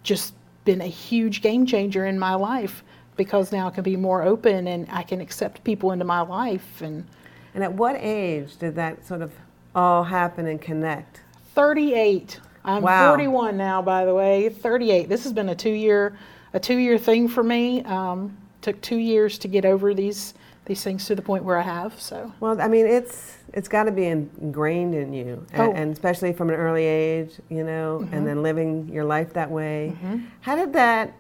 just 0.03 0.33
been 0.63 0.81
a 0.81 0.88
huge 0.88 1.41
game 1.41 1.65
changer 1.65 2.05
in 2.05 2.17
my 2.17 2.36
life 2.36 2.83
because 3.17 3.51
now 3.51 3.67
I 3.67 3.71
can 3.71 3.83
be 3.83 3.98
more 3.98 4.24
open 4.24 4.67
and 4.67 4.88
I 4.89 5.03
can 5.03 5.19
accept 5.19 5.63
people 5.63 5.91
into 5.91 6.05
my 6.05 6.21
life. 6.21 6.81
And, 6.81 7.05
and 7.53 7.63
at 7.63 7.74
what 7.74 7.98
age 7.98 8.55
did 8.57 8.75
that 8.75 9.05
sort 9.05 9.21
of 9.21 9.33
all 9.75 10.03
happen 10.03 10.48
and 10.48 10.62
connect? 10.62 11.21
38. 11.59 12.39
I'm 12.63 12.83
wow. 12.83 13.09
41 13.09 13.57
now, 13.57 13.81
by 13.81 14.05
the 14.05 14.13
way. 14.13 14.47
38. 14.47 15.09
This 15.09 15.23
has 15.23 15.33
been 15.33 15.49
a 15.49 15.55
two 15.55 15.69
year 15.69 16.17
a 16.53 16.59
two 16.59 16.77
year 16.77 16.97
thing 16.97 17.27
for 17.27 17.43
me. 17.43 17.83
Um, 17.83 18.37
took 18.61 18.79
two 18.79 18.95
years 18.95 19.37
to 19.39 19.49
get 19.49 19.65
over 19.65 19.93
these 19.93 20.35
these 20.63 20.81
things 20.85 21.05
to 21.07 21.15
the 21.15 21.21
point 21.21 21.43
where 21.43 21.57
I 21.57 21.63
have. 21.63 21.99
So. 21.99 22.31
Well, 22.39 22.61
I 22.61 22.69
mean, 22.69 22.85
it's 22.85 23.39
it's 23.53 23.67
got 23.67 23.83
to 23.83 23.91
be 23.91 24.05
ingrained 24.05 24.95
in 24.95 25.11
you, 25.11 25.45
and, 25.51 25.61
oh. 25.61 25.73
and, 25.73 25.91
especially 25.91 26.31
from 26.31 26.49
an 26.49 26.55
early 26.55 26.85
age, 26.85 27.33
you 27.49 27.65
know, 27.65 27.99
mm-hmm. 28.03 28.13
and 28.13 28.25
then 28.25 28.41
living 28.41 28.87
your 28.87 29.03
life 29.03 29.33
that 29.33 29.51
way. 29.51 29.97
Mm-hmm. 29.97 30.25
How 30.39 30.55
did 30.55 30.71
that 30.73 31.13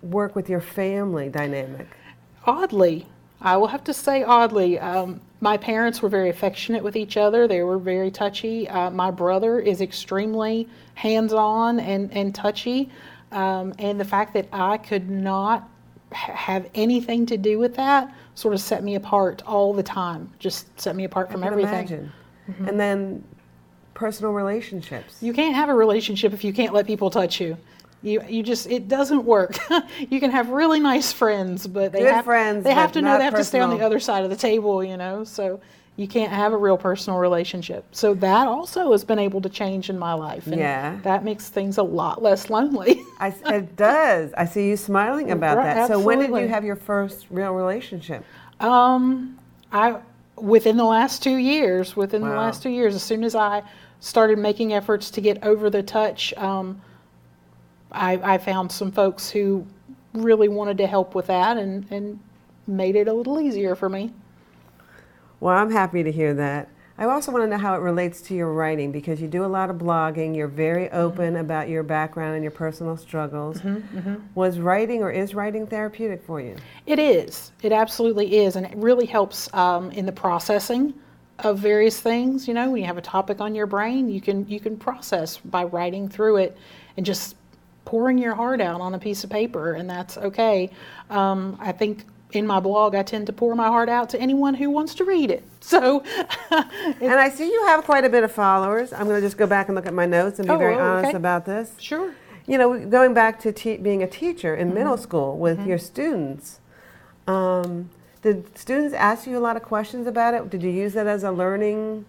work 0.00 0.34
with 0.34 0.48
your 0.48 0.60
family 0.62 1.28
dynamic? 1.28 1.88
Oddly, 2.46 3.06
I 3.42 3.56
will 3.56 3.66
have 3.66 3.84
to 3.84 3.94
say 3.94 4.22
oddly. 4.22 4.78
Um, 4.78 5.20
my 5.40 5.56
parents 5.56 6.00
were 6.00 6.08
very 6.08 6.30
affectionate 6.30 6.82
with 6.82 6.94
each 6.96 7.16
other. 7.16 7.48
They 7.48 7.62
were 7.62 7.78
very 7.78 8.10
touchy. 8.10 8.68
Uh, 8.68 8.90
my 8.90 9.10
brother 9.10 9.58
is 9.58 9.80
extremely 9.80 10.68
hands 10.94 11.32
on 11.32 11.80
and, 11.80 12.12
and 12.12 12.34
touchy. 12.34 12.90
Um, 13.32 13.74
and 13.78 13.98
the 13.98 14.04
fact 14.04 14.34
that 14.34 14.46
I 14.52 14.78
could 14.78 15.10
not 15.10 15.68
ha- 16.12 16.32
have 16.32 16.70
anything 16.74 17.26
to 17.26 17.36
do 17.36 17.58
with 17.58 17.74
that 17.76 18.14
sort 18.34 18.54
of 18.54 18.60
set 18.60 18.84
me 18.84 18.94
apart 18.94 19.42
all 19.46 19.74
the 19.74 19.82
time. 19.82 20.30
Just 20.38 20.80
set 20.80 20.94
me 20.94 21.04
apart 21.04 21.30
from 21.30 21.42
I 21.42 21.46
can 21.46 21.52
everything. 21.52 21.74
imagine. 21.74 22.12
And 22.66 22.78
then 22.78 23.24
personal 23.94 24.32
relationships. 24.32 25.16
You 25.20 25.32
can't 25.32 25.54
have 25.54 25.68
a 25.68 25.74
relationship 25.74 26.32
if 26.32 26.44
you 26.44 26.52
can't 26.52 26.72
let 26.72 26.86
people 26.86 27.10
touch 27.10 27.40
you. 27.40 27.56
You, 28.02 28.22
you 28.28 28.42
just 28.42 28.66
it 28.66 28.88
doesn't 28.88 29.24
work. 29.24 29.58
you 30.10 30.18
can 30.18 30.30
have 30.30 30.48
really 30.48 30.80
nice 30.80 31.12
friends, 31.12 31.66
but 31.66 31.92
they 31.92 32.00
Good 32.00 32.12
have 32.12 32.24
friends, 32.24 32.64
they 32.64 32.74
have 32.74 32.92
to 32.92 33.02
know 33.02 33.18
they 33.18 33.24
have 33.24 33.36
to 33.36 33.44
stay 33.44 33.60
on 33.60 33.76
the 33.76 33.84
other 33.84 34.00
side 34.00 34.24
of 34.24 34.30
the 34.30 34.36
table, 34.36 34.82
you 34.82 34.96
know. 34.96 35.24
So 35.24 35.60
you 35.96 36.08
can't 36.08 36.32
have 36.32 36.52
a 36.52 36.56
real 36.56 36.78
personal 36.78 37.18
relationship. 37.18 37.84
So 37.92 38.14
that 38.14 38.48
also 38.48 38.92
has 38.92 39.04
been 39.04 39.18
able 39.18 39.40
to 39.42 39.48
change 39.48 39.90
in 39.90 39.98
my 39.98 40.14
life. 40.14 40.46
And 40.46 40.56
Yeah. 40.56 40.98
That 41.02 41.22
makes 41.22 41.48
things 41.48 41.76
a 41.78 41.82
lot 41.82 42.22
less 42.22 42.48
lonely. 42.48 43.02
I, 43.20 43.34
it 43.46 43.76
does. 43.76 44.32
I 44.34 44.46
see 44.46 44.68
you 44.68 44.76
smiling 44.76 45.30
about 45.30 45.58
Right, 45.58 45.74
that. 45.74 45.88
So 45.88 46.00
when 46.00 46.18
did 46.18 46.30
you 46.30 46.48
have 46.48 46.64
your 46.64 46.76
first 46.76 47.26
real 47.30 47.52
relationship? 47.52 48.24
Um, 48.58 49.38
I 49.70 49.98
within 50.36 50.76
the 50.76 50.84
last 50.84 51.22
two 51.22 51.36
years, 51.36 51.94
within 51.94 52.22
the 52.22 52.28
last 52.28 52.62
two 52.62 52.70
years, 52.70 52.94
as 52.94 53.02
soon 53.02 53.22
as 53.22 53.34
I 53.34 53.62
started 54.00 54.38
making 54.38 54.72
efforts 54.72 55.10
to 55.10 55.20
get 55.20 55.42
over 55.44 55.70
the 55.70 55.82
touch, 55.82 56.34
um, 56.34 56.80
I, 57.92 58.34
I 58.34 58.38
found 58.38 58.70
some 58.72 58.90
folks 58.92 59.30
who 59.30 59.66
really 60.14 60.48
wanted 60.48 60.78
to 60.78 60.86
help 60.86 61.14
with 61.14 61.26
that 61.26 61.56
and, 61.56 61.86
and 61.90 62.18
made 62.66 62.96
it 62.96 63.08
a 63.08 63.12
little 63.12 63.40
easier 63.40 63.74
for 63.74 63.88
me. 63.88 64.12
Well, 65.40 65.56
I'm 65.56 65.70
happy 65.70 66.02
to 66.02 66.12
hear 66.12 66.34
that. 66.34 66.68
I 66.98 67.06
also 67.06 67.32
want 67.32 67.42
to 67.44 67.48
know 67.48 67.58
how 67.58 67.74
it 67.74 67.78
relates 67.78 68.20
to 68.22 68.34
your 68.34 68.52
writing 68.52 68.92
because 68.92 69.20
you 69.20 69.26
do 69.26 69.44
a 69.44 69.46
lot 69.46 69.70
of 69.70 69.76
blogging. 69.76 70.36
You're 70.36 70.46
very 70.46 70.84
Mm-hmm. 70.86 70.96
open 70.96 71.36
about 71.36 71.68
your 71.68 71.82
background 71.82 72.34
and 72.34 72.44
your 72.44 72.52
personal 72.52 72.96
struggles. 72.96 73.58
Mm-hmm, 73.60 74.16
Was 74.34 74.58
writing 74.58 75.02
or 75.02 75.10
is 75.10 75.34
writing 75.34 75.66
therapeutic 75.66 76.22
for 76.22 76.40
you? 76.40 76.54
It 76.86 76.98
is. 76.98 77.50
It 77.62 77.72
absolutely 77.72 78.36
is, 78.36 78.56
and 78.56 78.66
it 78.66 78.76
really 78.76 79.06
helps 79.06 79.52
um, 79.54 79.90
in 79.92 80.04
the 80.06 80.12
processing 80.12 80.92
of 81.40 81.58
various 81.58 81.98
things. 82.00 82.46
You 82.46 82.54
know, 82.54 82.70
when 82.70 82.80
you 82.82 82.86
have 82.86 82.98
a 82.98 83.02
topic 83.02 83.40
on 83.40 83.54
your 83.54 83.66
brain, 83.66 84.08
you 84.10 84.20
can 84.20 84.46
you 84.46 84.60
can 84.60 84.76
process 84.76 85.38
by 85.38 85.64
writing 85.64 86.08
through 86.08 86.36
it 86.36 86.56
and 86.98 87.06
just 87.06 87.36
pouring 87.84 88.18
your 88.18 88.34
heart 88.34 88.60
out 88.60 88.80
on 88.80 88.94
a 88.94 88.98
piece 88.98 89.24
of 89.24 89.30
paper, 89.30 89.72
and 89.74 89.88
that's 89.90 90.16
okay. 90.18 90.70
Um, 91.10 91.56
I 91.60 91.72
think 91.72 92.04
in 92.32 92.46
my 92.46 92.60
blog, 92.60 92.94
I 92.94 93.02
tend 93.02 93.26
to 93.26 93.32
pour 93.32 93.54
my 93.54 93.66
heart 93.68 93.88
out 93.90 94.08
to 94.10 94.20
anyone 94.20 94.54
who 94.54 94.70
wants 94.70 94.94
to 94.96 95.04
read 95.04 95.30
it. 95.30 95.44
So, 95.60 96.02
And 96.50 97.12
I 97.12 97.28
see 97.30 97.46
you 97.46 97.66
have 97.66 97.84
quite 97.84 98.04
a 98.04 98.08
bit 98.08 98.24
of 98.24 98.32
followers. 98.32 98.92
I'm 98.92 99.04
going 99.06 99.20
to 99.20 99.26
just 99.26 99.36
go 99.36 99.46
back 99.46 99.68
and 99.68 99.76
look 99.76 99.86
at 99.86 99.94
my 99.94 100.06
notes 100.06 100.38
and 100.40 100.48
be 100.48 100.52
Oh, 100.54 100.58
very 100.58 100.74
oh, 100.74 100.80
honest 100.80 101.08
okay. 101.10 101.16
about 101.16 101.46
this. 101.46 101.74
sure. 101.78 102.14
You 102.46 102.58
know, 102.58 102.84
going 102.86 103.14
back 103.14 103.38
to 103.40 103.52
te- 103.52 103.76
being 103.76 104.02
a 104.02 104.08
teacher 104.08 104.56
in 104.56 104.74
middle 104.74 104.94
Mm-hmm. 104.94 105.02
school 105.02 105.38
with 105.38 105.64
your 105.64 105.78
students, 105.78 106.58
um, 107.28 107.90
did 108.22 108.56
students 108.58 108.92
ask 108.94 109.26
you 109.28 109.38
a 109.38 109.40
lot 109.40 109.56
of 109.56 109.62
questions 109.62 110.06
about 110.08 110.34
it? 110.34 110.50
Did 110.50 110.62
you 110.64 110.70
use 110.70 110.94
that 110.94 111.06
as 111.06 111.22
a 111.22 111.30
learning 111.30 112.06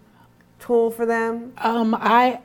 tool 0.59 0.89
for 0.89 1.05
them? 1.05 1.53
Um, 1.59 1.93
I 1.95 2.39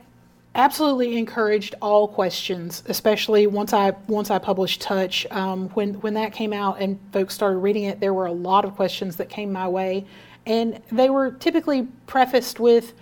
absolutely 0.55 1.17
encouraged 1.17 1.75
all 1.81 2.07
questions, 2.07 2.83
especially 2.87 3.47
once 3.47 3.73
I 3.73 3.91
once 4.07 4.31
I 4.31 4.39
published 4.39 4.81
Touch. 4.81 5.25
Um, 5.31 5.69
when 5.69 5.95
when 6.01 6.15
that 6.15 6.33
came 6.33 6.53
out 6.53 6.81
and 6.81 6.99
folks 7.11 7.33
started 7.33 7.59
reading 7.59 7.83
it, 7.83 7.99
there 7.99 8.13
were 8.13 8.25
a 8.25 8.31
lot 8.31 8.65
of 8.65 8.75
questions 8.75 9.17
that 9.17 9.29
came 9.29 9.51
my 9.51 9.67
way, 9.67 10.05
and 10.45 10.81
they 10.91 11.09
were 11.09 11.31
typically 11.31 11.87
prefaced 12.07 12.59
with. 12.59 12.93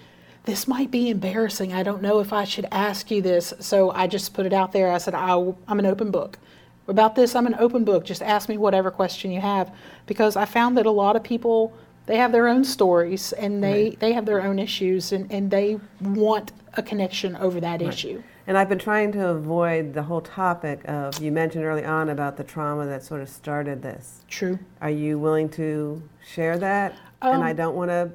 This 0.43 0.65
might 0.65 0.91
be 0.91 1.09
embarrassing. 1.09 1.73
I 1.73 1.83
don't 1.83 2.01
know 2.01 2.21
if 2.21 2.31
I 2.31 2.45
should 2.45 2.67
ask 2.71 3.11
you 3.11 3.21
this. 3.21 3.53
So 3.59 3.91
I 3.91 4.07
just 4.07 4.33
put 4.33 4.45
it 4.45 4.53
out 4.53 4.71
there. 4.71 4.89
I 4.89 4.97
said, 4.97 5.13
I'm 5.13 5.55
an 5.67 5.85
open 5.85 6.09
book. 6.09 6.39
About 6.87 7.15
this, 7.15 7.35
I'm 7.35 7.47
an 7.47 7.55
open 7.59 7.83
book. 7.83 8.05
Just 8.05 8.21
ask 8.21 8.47
me 8.47 8.57
whatever 8.57 8.89
question 8.89 9.29
you 9.29 9.41
have. 9.41 9.75
Because 10.05 10.37
I 10.37 10.45
found 10.45 10.77
that 10.77 10.85
a 10.85 10.91
lot 10.91 11.17
of 11.17 11.23
people, 11.23 11.77
they 12.07 12.17
have 12.17 12.31
their 12.31 12.47
own 12.47 12.63
stories 12.63 13.33
and 13.33 13.63
they, 13.63 13.91
they 13.99 14.13
have 14.13 14.25
their 14.25 14.41
own 14.41 14.57
issues 14.57 15.11
and, 15.11 15.31
and 15.31 15.51
they 15.51 15.79
want 16.01 16.53
a 16.73 16.81
connection 16.81 17.35
over 17.35 17.59
that 17.59 17.81
issue. 17.81 18.23
And 18.47 18.57
I've 18.57 18.69
been 18.69 18.79
trying 18.79 19.11
to 19.11 19.27
avoid 19.27 19.93
the 19.93 20.03
whole 20.03 20.21
topic 20.21 20.79
of, 20.85 21.21
you 21.21 21.33
mentioned 21.33 21.65
early 21.65 21.83
on 21.83 22.09
about 22.09 22.37
the 22.37 22.45
trauma 22.45 22.85
that 22.85 23.03
sort 23.03 23.21
of 23.21 23.27
started 23.27 23.81
this. 23.81 24.21
True. 24.29 24.57
Are 24.81 24.89
you 24.89 25.19
willing 25.19 25.49
to 25.49 26.01
share 26.25 26.57
that? 26.57 26.95
and 27.21 27.35
Um, 27.37 27.41
I 27.43 27.51
don't 27.51 27.75
want 27.75 27.91
to 27.91 28.09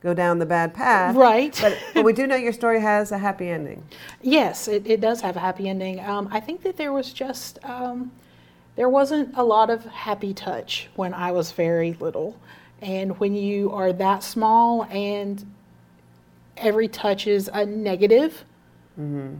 go 0.00 0.14
down 0.14 0.38
the 0.38 0.46
bad 0.46 0.72
path. 0.72 1.14
Right. 1.14 1.58
But, 1.60 1.78
but 1.92 2.04
we 2.04 2.14
do 2.14 2.26
know 2.26 2.36
your 2.36 2.54
story 2.54 2.80
has 2.80 3.12
a 3.12 3.18
happy 3.18 3.50
ending. 3.50 3.82
Yes, 4.22 4.66
it, 4.66 4.86
it 4.86 5.02
does 5.02 5.20
have 5.20 5.36
a 5.36 5.40
happy 5.40 5.68
ending. 5.68 6.00
Um, 6.00 6.28
I 6.30 6.40
think 6.40 6.62
that 6.62 6.78
there 6.78 6.92
was 6.92 7.12
just, 7.12 7.58
um, 7.62 8.12
there 8.76 8.88
wasn't 8.88 9.36
a 9.36 9.42
lot 9.42 9.68
of 9.68 9.84
happy 9.84 10.32
touch 10.32 10.88
when 10.96 11.12
I 11.12 11.32
was 11.32 11.52
very 11.52 11.92
little. 12.00 12.38
And 12.82 13.18
when 13.18 13.34
you 13.34 13.70
are 13.72 13.92
that 13.94 14.22
small 14.22 14.84
and 14.84 15.44
every 16.56 16.88
touch 16.88 17.26
is 17.26 17.50
a 17.52 17.64
negative, 17.64 18.44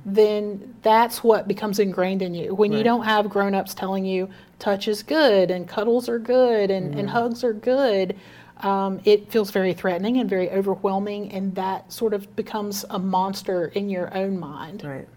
then 0.05 0.75
that's 0.83 1.25
what 1.25 1.49
becomes 1.49 1.79
ingrained 1.79 2.21
in 2.23 2.35
you. 2.35 2.55
When 2.55 2.73
you 2.73 2.83
don't 2.83 3.05
have 3.05 3.31
grown 3.31 3.55
ups 3.55 3.73
telling 3.73 4.05
you 4.05 4.29
touch 4.59 4.87
is 4.87 5.03
good 5.03 5.51
and 5.51 5.67
cuddles 5.67 6.09
are 6.09 6.19
good 6.19 6.71
and, 6.71 6.95
and 6.95 7.09
hugs 7.09 7.43
are 7.43 7.55
good, 7.55 8.17
um, 8.59 9.01
it 9.05 9.31
feels 9.31 9.51
very 9.51 9.75
threatening 9.75 10.19
and 10.19 10.29
very 10.31 10.51
overwhelming, 10.51 11.31
and 11.33 11.55
that 11.55 11.93
sort 11.93 12.15
of 12.15 12.35
becomes 12.37 12.85
a 12.91 12.99
monster 12.99 13.67
in 13.69 13.91
your 13.91 14.15
own 14.17 14.39
mind. 14.39 14.83
Right. 14.85 15.09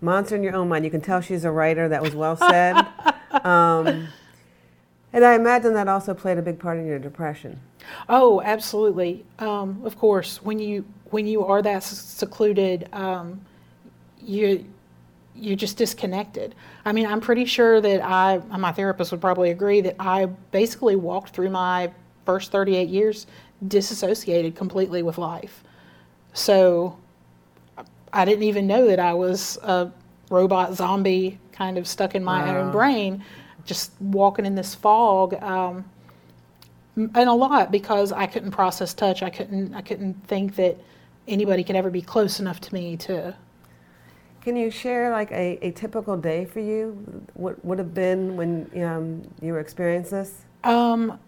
Monster 0.00 0.36
in 0.36 0.42
your 0.42 0.54
own 0.54 0.68
mind. 0.68 0.84
You 0.84 0.90
can 0.90 1.00
tell 1.00 1.20
she's 1.20 1.44
a 1.44 1.50
writer. 1.50 1.88
That 1.88 2.02
was 2.02 2.14
well 2.14 2.36
said. 2.36 2.86
um, 3.44 4.06
and 5.14 5.24
I 5.24 5.34
imagine 5.34 5.72
that 5.74 5.88
also 5.88 6.12
played 6.12 6.36
a 6.36 6.42
big 6.42 6.58
part 6.58 6.76
in 6.76 6.86
your 6.86 6.98
depression. 6.98 7.60
Oh, 8.08 8.42
absolutely. 8.42 9.24
Um, 9.38 9.80
of 9.84 9.96
course, 9.96 10.42
when 10.42 10.58
you 10.58 10.84
when 11.10 11.26
you 11.26 11.44
are 11.44 11.62
that 11.62 11.82
secluded, 11.84 12.88
um, 12.92 13.40
you 14.20 14.66
you're 15.36 15.56
just 15.56 15.76
disconnected. 15.76 16.54
I 16.84 16.92
mean, 16.92 17.06
I'm 17.06 17.20
pretty 17.20 17.44
sure 17.44 17.80
that 17.80 18.04
I, 18.04 18.38
my 18.56 18.72
therapist 18.72 19.10
would 19.10 19.20
probably 19.20 19.50
agree 19.50 19.80
that 19.80 19.96
I 19.98 20.26
basically 20.26 20.96
walked 20.96 21.30
through 21.30 21.50
my 21.50 21.90
first 22.24 22.52
38 22.52 22.88
years 22.88 23.26
disassociated 23.66 24.54
completely 24.54 25.02
with 25.02 25.18
life. 25.18 25.64
So 26.34 26.98
I 28.12 28.24
didn't 28.24 28.44
even 28.44 28.66
know 28.66 28.86
that 28.86 29.00
I 29.00 29.14
was 29.14 29.58
a 29.62 29.90
robot 30.30 30.74
zombie 30.74 31.38
kind 31.52 31.78
of 31.78 31.86
stuck 31.86 32.14
in 32.14 32.22
my 32.24 32.42
Wow. 32.44 32.58
own 32.58 32.70
brain, 32.70 33.24
just 33.64 33.92
walking 34.00 34.46
in 34.46 34.54
this 34.54 34.74
fog. 34.74 35.34
Um, 35.42 35.84
and 36.96 37.28
a 37.28 37.32
lot 37.32 37.72
because 37.72 38.12
I 38.12 38.26
couldn't 38.26 38.52
process 38.52 38.94
touch. 38.94 39.22
I 39.22 39.30
couldn't. 39.30 39.74
I 39.74 39.80
couldn't 39.80 40.14
think 40.26 40.56
that 40.56 40.78
anybody 41.26 41.64
could 41.64 41.76
ever 41.76 41.90
be 41.90 42.02
close 42.02 42.38
enough 42.38 42.60
to 42.62 42.74
me 42.74 42.96
to. 42.98 43.34
Can 44.42 44.56
you 44.56 44.70
share 44.70 45.10
like 45.10 45.32
a, 45.32 45.58
a 45.62 45.70
typical 45.72 46.16
day 46.16 46.44
for 46.44 46.60
you? 46.60 46.90
What 47.34 47.64
would 47.64 47.78
have 47.78 47.94
been 47.94 48.36
when 48.36 48.70
um, 48.84 49.22
you 49.40 49.52
were 49.52 49.60
experiencing 49.60 50.18
this? 50.18 50.42
Um, 50.62 51.18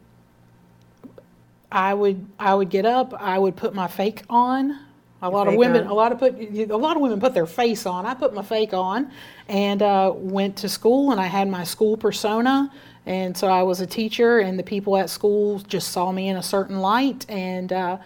I 1.73 1.95
would. 1.95 2.27
I 2.39 2.55
would 2.55 2.71
get 2.71 2.87
up. 2.87 3.15
I 3.15 3.39
would 3.39 3.57
put 3.57 3.75
my 3.75 3.89
fake 3.89 4.23
on. 4.31 4.79
A 5.27 5.31
lot 5.31 5.49
of 5.49 5.55
women. 5.55 5.85
on? 5.85 5.91
A 5.91 5.95
lot 5.95 6.13
of 6.13 6.19
put. 6.19 6.35
A 6.39 6.77
lot 6.77 6.97
of 6.97 7.03
women 7.03 7.21
put 7.21 7.35
their 7.35 7.47
face 7.47 7.87
on. 7.87 8.07
I 8.07 8.15
put 8.15 8.35
my 8.35 8.43
fake 8.43 8.73
on, 8.73 9.11
and 9.49 9.83
uh, 9.83 10.13
went 10.15 10.57
to 10.59 10.69
school. 10.69 11.13
And 11.13 11.21
I 11.21 11.27
had 11.27 11.49
my 11.49 11.65
school 11.65 11.97
persona. 11.97 12.71
And 13.07 13.37
so 13.37 13.47
I 13.47 13.63
was 13.63 13.81
a 13.81 13.87
teacher, 13.87 14.41
and 14.41 14.59
the 14.59 14.65
people 14.65 14.97
at 14.97 15.09
school 15.09 15.61
just 15.61 15.93
saw 15.93 16.11
me 16.11 16.29
in 16.29 16.37
a 16.37 16.43
certain 16.43 16.81
light, 16.81 17.25
and 17.29 17.73
uh, 17.73 17.99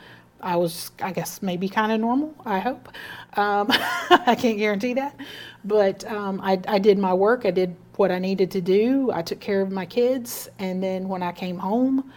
I 0.42 0.56
was, 0.56 0.90
I 1.02 1.12
guess, 1.12 1.40
maybe 1.40 1.70
kind 1.70 1.90
of 1.90 2.00
normal. 2.00 2.34
I 2.44 2.58
hope. 2.58 2.86
Um, 3.34 3.68
I 3.70 4.36
can't 4.38 4.58
guarantee 4.58 4.92
that, 4.94 5.18
but 5.64 6.04
um, 6.04 6.38
I, 6.42 6.60
I 6.68 6.78
did 6.78 6.98
my 6.98 7.14
work. 7.14 7.46
I 7.46 7.50
did 7.50 7.74
what 7.96 8.10
I 8.10 8.18
needed 8.18 8.50
to 8.50 8.60
do. 8.60 9.10
I 9.10 9.22
took 9.22 9.40
care 9.40 9.62
of 9.62 9.70
my 9.70 9.86
kids, 9.86 10.50
and 10.58 10.82
then 10.82 11.08
when 11.08 11.22
I 11.22 11.32
came 11.32 11.56
home, 11.56 12.12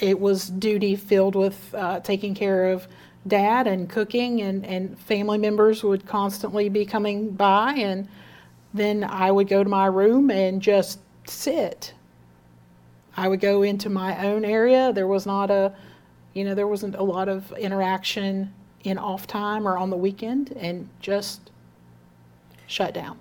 it 0.00 0.18
was 0.18 0.48
duty 0.48 0.96
filled 0.96 1.36
with 1.36 1.72
uh, 1.72 2.00
taking 2.00 2.34
care 2.34 2.72
of 2.72 2.88
dad 3.26 3.66
and 3.66 3.88
cooking, 3.88 4.42
and, 4.42 4.64
and 4.66 4.98
family 4.98 5.38
members 5.38 5.82
would 5.82 6.06
constantly 6.06 6.68
be 6.68 6.84
coming 6.84 7.30
by, 7.30 7.74
and 7.74 8.08
then 8.72 9.04
I 9.04 9.30
would 9.30 9.48
go 9.48 9.62
to 9.64 9.70
my 9.70 9.86
room 9.86 10.30
and 10.30 10.60
just 10.60 10.98
sit. 11.26 11.94
I 13.16 13.28
would 13.28 13.40
go 13.40 13.62
into 13.62 13.88
my 13.88 14.26
own 14.26 14.44
area. 14.44 14.92
There 14.92 15.06
was 15.06 15.26
not 15.26 15.50
a, 15.50 15.72
you 16.34 16.44
know, 16.44 16.54
there 16.54 16.66
wasn't 16.66 16.96
a 16.96 17.02
lot 17.02 17.28
of 17.28 17.52
interaction 17.52 18.52
in 18.82 18.98
off 18.98 19.26
time 19.26 19.66
or 19.66 19.78
on 19.78 19.90
the 19.90 19.96
weekend, 19.96 20.52
and 20.56 20.88
just 21.00 21.50
shut 22.66 22.92
down. 22.92 23.18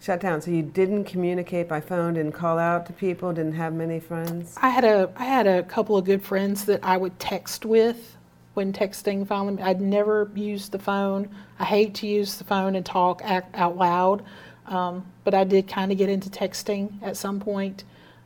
Shut 0.00 0.20
down. 0.20 0.40
So 0.40 0.50
you 0.50 0.62
didn't 0.62 1.04
communicate 1.04 1.68
by 1.68 1.80
phone, 1.80 2.14
didn't 2.14 2.32
call 2.32 2.58
out 2.58 2.86
to 2.86 2.92
people, 2.92 3.32
didn't 3.32 3.52
have 3.52 3.72
many 3.72 4.00
friends. 4.00 4.56
I 4.60 4.68
had 4.68 4.84
a 4.84 5.12
I 5.16 5.24
had 5.24 5.46
a 5.46 5.62
couple 5.62 5.96
of 5.96 6.04
good 6.04 6.24
friends 6.24 6.64
that 6.64 6.80
I 6.82 6.96
would 6.96 7.16
text 7.20 7.64
with 7.64 8.16
when 8.54 8.72
texting 8.72 9.26
finally. 9.26 9.62
I'd 9.62 9.80
never 9.80 10.30
used 10.34 10.72
the 10.72 10.78
phone. 10.78 11.28
I 11.58 11.64
hate 11.64 11.94
to 11.96 12.06
use 12.06 12.36
the 12.36 12.44
phone 12.44 12.76
and 12.76 12.84
talk 12.84 13.22
out 13.24 13.76
loud, 13.76 14.22
um, 14.66 15.06
but 15.24 15.34
I 15.34 15.44
did 15.44 15.68
kind 15.68 15.92
of 15.92 15.98
get 15.98 16.08
into 16.08 16.28
texting 16.28 17.02
at 17.02 17.16
some 17.16 17.40
point. 17.40 17.84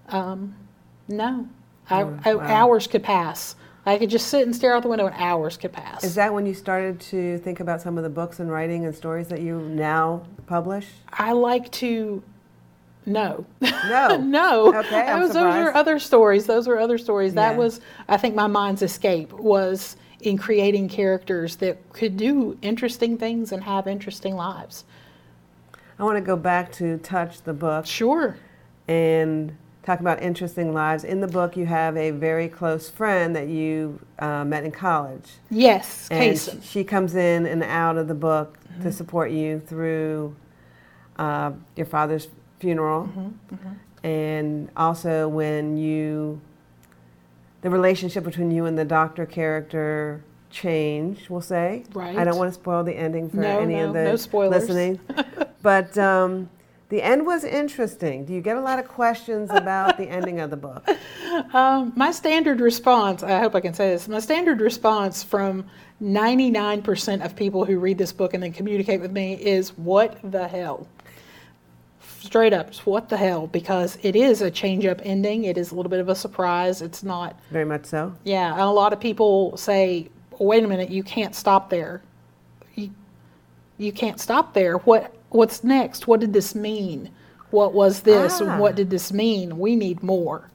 Um, 0.09 0.54
no, 1.09 1.49
I, 1.88 2.00
I, 2.25 2.35
wow. 2.35 2.42
hours 2.42 2.87
could 2.87 3.02
pass. 3.02 3.56
I 3.88 3.99
could 3.99 4.11
just 4.11 4.26
sit 4.26 4.45
and 4.45 4.54
stare 4.54 4.75
out 4.75 4.83
the 4.83 4.88
window 4.88 5.06
and 5.06 5.14
hours 5.16 5.56
could 5.56 5.73
pass. 5.73 6.02
Is 6.02 6.16
that 6.16 6.35
when 6.35 6.45
you 6.45 6.54
started 6.54 6.99
to 7.02 7.38
think 7.38 7.61
about 7.61 7.80
some 7.80 7.97
of 7.97 8.02
the 8.02 8.11
books 8.11 8.40
and 8.40 8.50
writing 8.50 8.85
and 8.85 8.92
stories 8.92 9.28
that 9.28 9.40
you 9.40 9.61
now 9.61 10.26
publish? 10.47 10.88
I 11.12 11.33
like 11.33 11.71
to 11.73 12.23
no. 13.06 13.47
No. 13.61 14.16
no. 14.21 14.75
Okay. 14.80 15.00
I'm 15.00 15.21
those, 15.21 15.33
those 15.33 15.54
were 15.54 15.75
other 15.75 15.99
stories. 16.00 16.47
Those 16.47 16.66
were 16.66 16.78
other 16.78 16.99
stories. 16.99 17.33
Yeah. 17.33 17.50
That 17.50 17.56
was, 17.56 17.80
I 18.09 18.16
think, 18.16 18.35
my 18.35 18.49
mind's 18.49 18.83
escape 18.83 19.33
was 19.33 19.97
in 20.21 20.39
creating 20.39 20.89
characters 20.89 21.57
that 21.57 21.93
could 21.93 22.17
do 22.17 22.59
interesting 22.63 23.19
things 23.19 23.53
and 23.53 23.65
have 23.65 23.87
interesting 23.87 24.35
lives. 24.35 24.85
I 25.99 26.05
want 26.05 26.17
to 26.17 26.23
go 26.23 26.37
back 26.37 26.73
to 26.73 26.99
Touch 26.99 27.43
the 27.43 27.53
book. 27.53 27.87
Sure. 27.87 28.37
And 28.89 29.57
talk 29.87 30.01
about 30.01 30.21
interesting 30.21 30.75
lives. 30.75 31.05
In 31.05 31.21
the 31.21 31.29
book, 31.29 31.57
you 31.57 31.65
have 31.65 31.97
a 31.97 32.11
very 32.11 32.49
close 32.49 32.91
friend 32.91 33.35
that 33.37 33.47
you 33.47 34.01
uh, 34.19 34.45
met 34.45 34.65
in 34.65 34.73
college. 34.73 35.25
Yes, 35.49 36.09
and 36.11 36.63
she 36.63 36.83
comes 36.83 37.15
in 37.15 37.47
and 37.47 37.63
out 37.63 37.97
of 37.97 38.09
the 38.09 38.15
book 38.15 38.59
mm-hmm. 38.69 38.83
to 38.83 38.93
support 38.93 39.31
you 39.31 39.61
through 39.61 40.35
uh, 41.19 41.53
your 41.77 41.87
father's 41.87 42.29
funeral, 42.59 43.05
mm-hmm. 43.05 43.55
Mm-hmm. 43.55 44.07
and 44.07 44.71
also 44.77 45.29
when 45.29 45.77
you, 45.77 46.41
the 47.63 47.71
relationship 47.71 48.25
between 48.25 48.51
you 48.51 48.67
and 48.67 48.79
the 48.79 48.85
doctor 48.85 49.27
character 49.27 50.23
changed. 50.51 51.29
We'll 51.29 51.41
say. 51.41 51.85
Right. 51.93 52.17
I 52.17 52.25
don't 52.25 52.39
want 52.39 52.51
to 52.51 52.55
spoil 52.55 52.85
the 52.85 52.97
ending 52.97 53.31
for 53.31 53.39
no, 53.39 53.61
any 53.61 53.75
no, 53.75 53.89
of 53.89 53.95
the 53.95 54.05
no 54.33 54.49
listening, 54.49 55.01
but. 55.63 55.97
Um, 55.99 56.51
the 56.89 57.03
end 57.03 57.27
was 57.27 57.43
interesting. 57.43 58.25
Do 58.25 58.33
you 58.33 58.41
get 58.41 58.57
a 58.57 58.61
lot 58.61 58.79
of 58.79 58.87
questions 58.87 59.51
about 59.53 59.99
the 59.99 60.05
ending 60.05 60.39
of 60.39 60.51
the 60.51 60.57
book? 60.57 60.89
Um, 61.53 61.93
my 61.97 62.13
standard 62.13 62.61
response, 62.61 63.25
I 63.25 63.41
hope 63.41 63.57
I 63.57 63.61
can 63.61 63.75
say 63.75 63.91
this, 63.91 64.07
my 64.07 64.21
standard 64.21 64.61
response 64.61 65.25
from 65.25 65.67
99% 66.01 67.25
of 67.25 67.35
people 67.35 67.65
who 67.65 67.79
read 67.79 67.99
this 67.99 68.13
book 68.13 68.35
and 68.35 68.43
then 68.43 68.53
communicate 68.53 69.01
with 69.01 69.11
me 69.11 69.35
is, 69.35 69.71
What 69.77 70.19
the 70.23 70.47
hell? 70.47 70.87
Straight 72.21 72.53
up, 72.53 72.75
what 72.85 73.09
the 73.09 73.17
hell? 73.17 73.47
Because 73.47 73.99
it 74.03 74.17
is 74.17 74.43
a 74.43 74.51
change 74.51 74.85
up 74.85 75.01
ending. 75.05 75.45
It 75.45 75.57
is 75.57 75.71
a 75.71 75.75
little 75.75 75.91
bit 75.91 76.01
of 76.01 76.09
a 76.09 76.15
surprise. 76.15 76.83
It's 76.83 77.03
not. 77.03 77.39
Very 77.51 77.65
much 77.65 77.87
so. 77.87 78.15
Yeah. 78.25 78.55
a 78.63 78.67
lot 78.71 78.93
of 78.93 79.01
people 79.01 79.57
say, 79.57 80.09
Wait 80.39 80.63
a 80.63 80.69
minute, 80.69 80.91
you 80.91 81.03
can't 81.03 81.35
stop 81.35 81.71
there. 81.71 82.03
You, 82.75 82.91
you 83.79 83.93
can't 83.93 84.21
stop 84.21 84.53
there. 84.53 84.77
What 84.79 85.15
what's 85.31 85.65
next? 85.65 86.07
What 86.07 86.21
did 86.21 86.33
this 86.33 86.55
mean? 86.55 87.11
What 87.51 87.73
was 87.73 88.01
this? 88.01 88.41
Ah. 88.41 88.59
What 88.59 88.75
did 88.75 88.91
this 88.91 89.13
mean? 89.13 89.59
We 89.59 89.77
need 89.77 90.03
more. 90.03 90.51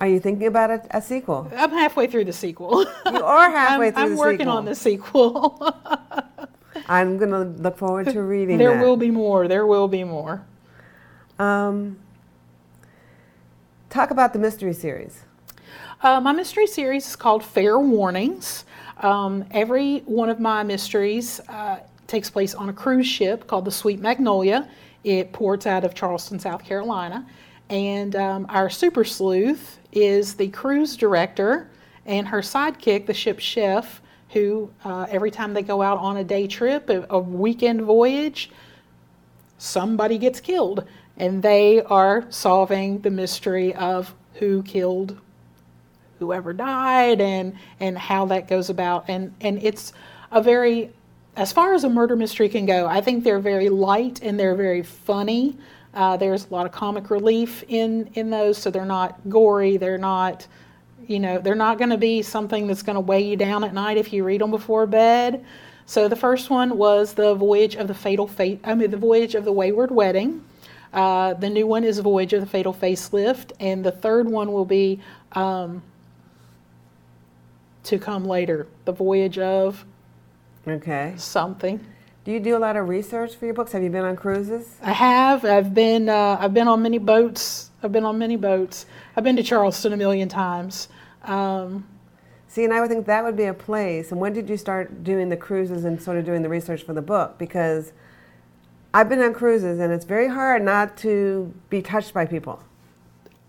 Are 0.00 0.08
you 0.08 0.18
thinking 0.18 0.46
about 0.46 0.70
a, 0.70 0.96
a 0.96 1.02
sequel? 1.02 1.50
I'm 1.54 1.70
halfway 1.70 2.06
through 2.06 2.24
the 2.24 2.32
sequel. 2.32 2.86
You 3.04 3.22
are 3.22 3.50
halfway 3.56 3.88
I'm, 3.88 3.92
through 3.92 4.02
I'm 4.02 4.10
the 4.12 4.16
working 4.16 4.48
on 4.48 4.64
the 4.64 4.74
sequel. 4.74 5.76
I'm 6.88 7.18
going 7.18 7.30
to 7.30 7.62
look 7.62 7.76
forward 7.76 8.06
to 8.06 8.22
reading 8.22 8.56
there 8.56 8.74
that. 8.74 8.82
will 8.82 8.96
be 8.96 9.10
more. 9.10 9.46
There 9.46 9.66
will 9.66 9.88
be 9.88 10.02
more. 10.04 10.44
Um, 11.40 11.96
talk 13.88 14.10
about 14.10 14.34
the 14.34 14.38
mystery 14.38 14.74
series. 14.74 15.22
Uh, 16.02 16.20
my 16.20 16.32
mystery 16.32 16.66
series 16.66 17.08
is 17.08 17.16
called 17.16 17.42
Fair 17.42 17.78
Warnings. 17.78 18.66
Um, 18.98 19.46
every 19.50 20.00
one 20.00 20.28
of 20.28 20.38
my 20.38 20.62
mysteries 20.62 21.40
uh, 21.48 21.78
takes 22.06 22.28
place 22.28 22.54
on 22.54 22.68
a 22.68 22.74
cruise 22.74 23.06
ship 23.06 23.46
called 23.46 23.64
the 23.64 23.70
Sweet 23.70 24.00
Magnolia. 24.00 24.68
It 25.02 25.32
ports 25.32 25.66
out 25.66 25.82
of 25.82 25.94
Charleston, 25.94 26.38
South 26.38 26.62
Carolina. 26.62 27.26
And 27.70 28.16
um, 28.16 28.44
our 28.50 28.68
super 28.68 29.02
sleuth 29.02 29.78
is 29.92 30.34
the 30.34 30.48
cruise 30.48 30.94
director 30.94 31.70
and 32.04 32.28
her 32.28 32.40
sidekick, 32.42 33.06
the 33.06 33.14
ship's 33.14 33.44
chef, 33.44 34.02
who 34.28 34.70
uh, 34.84 35.06
every 35.08 35.30
time 35.30 35.54
they 35.54 35.62
go 35.62 35.80
out 35.80 35.96
on 35.96 36.18
a 36.18 36.24
day 36.24 36.46
trip, 36.46 36.90
a, 36.90 37.06
a 37.08 37.18
weekend 37.18 37.80
voyage, 37.80 38.50
somebody 39.56 40.18
gets 40.18 40.38
killed. 40.38 40.84
And 41.20 41.42
they 41.42 41.82
are 41.82 42.24
solving 42.30 43.00
the 43.00 43.10
mystery 43.10 43.74
of 43.74 44.14
who 44.34 44.62
killed 44.62 45.18
whoever 46.18 46.52
died 46.52 47.20
and, 47.20 47.54
and 47.78 47.96
how 47.96 48.26
that 48.26 48.48
goes 48.48 48.70
about. 48.70 49.04
And, 49.08 49.34
and 49.40 49.62
it's 49.62 49.92
a 50.32 50.42
very 50.42 50.90
as 51.36 51.52
far 51.52 51.74
as 51.74 51.84
a 51.84 51.88
murder 51.88 52.16
mystery 52.16 52.48
can 52.48 52.66
go, 52.66 52.86
I 52.86 53.00
think 53.00 53.24
they're 53.24 53.38
very 53.38 53.68
light 53.68 54.20
and 54.22 54.38
they're 54.38 54.54
very 54.54 54.82
funny. 54.82 55.56
Uh, 55.94 56.16
there's 56.16 56.46
a 56.46 56.48
lot 56.52 56.66
of 56.66 56.72
comic 56.72 57.10
relief 57.10 57.64
in 57.68 58.10
in 58.14 58.30
those, 58.30 58.58
so 58.58 58.70
they're 58.70 58.84
not 58.84 59.18
gory. 59.28 59.76
They're 59.76 59.98
not, 59.98 60.46
you 61.06 61.18
know, 61.18 61.38
they're 61.38 61.54
not 61.54 61.78
going 61.78 61.90
to 61.90 61.98
be 61.98 62.22
something 62.22 62.66
that's 62.66 62.82
going 62.82 62.94
to 62.94 63.00
weigh 63.00 63.22
you 63.22 63.36
down 63.36 63.64
at 63.64 63.74
night 63.74 63.96
if 63.96 64.12
you 64.12 64.24
read 64.24 64.40
them 64.40 64.50
before 64.50 64.86
bed. 64.86 65.44
So 65.86 66.08
the 66.08 66.16
first 66.16 66.50
one 66.50 66.76
was 66.76 67.14
the 67.14 67.34
Voyage 67.34 67.74
of 67.74 67.88
the 67.88 67.94
Fatal 67.94 68.28
Fate. 68.28 68.60
I 68.62 68.74
mean, 68.74 68.90
the 68.90 68.96
Voyage 68.96 69.34
of 69.34 69.44
the 69.44 69.52
Wayward 69.52 69.90
Wedding. 69.90 70.44
Uh, 70.92 71.34
the 71.34 71.48
new 71.48 71.66
one 71.66 71.84
is 71.84 71.98
Voyage 72.00 72.32
of 72.32 72.40
the 72.40 72.46
Fatal 72.46 72.74
Facelift, 72.74 73.52
and 73.60 73.84
the 73.84 73.92
third 73.92 74.28
one 74.28 74.52
will 74.52 74.64
be 74.64 75.00
um, 75.32 75.82
to 77.84 77.98
come 77.98 78.24
later. 78.24 78.66
The 78.84 78.92
Voyage 78.92 79.38
of 79.38 79.84
Okay. 80.66 81.14
Something. 81.16 81.84
Do 82.24 82.32
you 82.32 82.40
do 82.40 82.56
a 82.56 82.58
lot 82.58 82.76
of 82.76 82.88
research 82.88 83.34
for 83.34 83.46
your 83.46 83.54
books? 83.54 83.72
Have 83.72 83.82
you 83.82 83.88
been 83.88 84.04
on 84.04 84.14
cruises? 84.14 84.76
I 84.82 84.92
have. 84.92 85.44
I've 85.44 85.72
been. 85.72 86.08
Uh, 86.08 86.36
I've 86.38 86.52
been 86.52 86.68
on 86.68 86.82
many 86.82 86.98
boats. 86.98 87.70
I've 87.82 87.92
been 87.92 88.04
on 88.04 88.18
many 88.18 88.36
boats. 88.36 88.84
I've 89.16 89.24
been 89.24 89.36
to 89.36 89.42
Charleston 89.42 89.92
a 89.94 89.96
million 89.96 90.28
times. 90.28 90.88
Um, 91.22 91.86
See, 92.46 92.64
and 92.64 92.74
I 92.74 92.80
would 92.80 92.90
think 92.90 93.06
that 93.06 93.22
would 93.24 93.36
be 93.36 93.44
a 93.44 93.54
place. 93.54 94.10
And 94.10 94.20
when 94.20 94.32
did 94.32 94.50
you 94.50 94.56
start 94.56 95.04
doing 95.04 95.28
the 95.28 95.36
cruises 95.36 95.84
and 95.84 96.02
sort 96.02 96.16
of 96.18 96.24
doing 96.24 96.42
the 96.42 96.48
research 96.48 96.82
for 96.82 96.92
the 96.92 97.02
book? 97.02 97.38
Because 97.38 97.92
I've 98.92 99.08
been 99.08 99.20
on 99.20 99.34
cruises, 99.34 99.78
and 99.78 99.92
it's 99.92 100.04
very 100.04 100.28
hard 100.28 100.62
not 100.62 100.96
to 100.98 101.52
be 101.68 101.80
touched 101.80 102.12
by 102.12 102.26
people. 102.26 102.62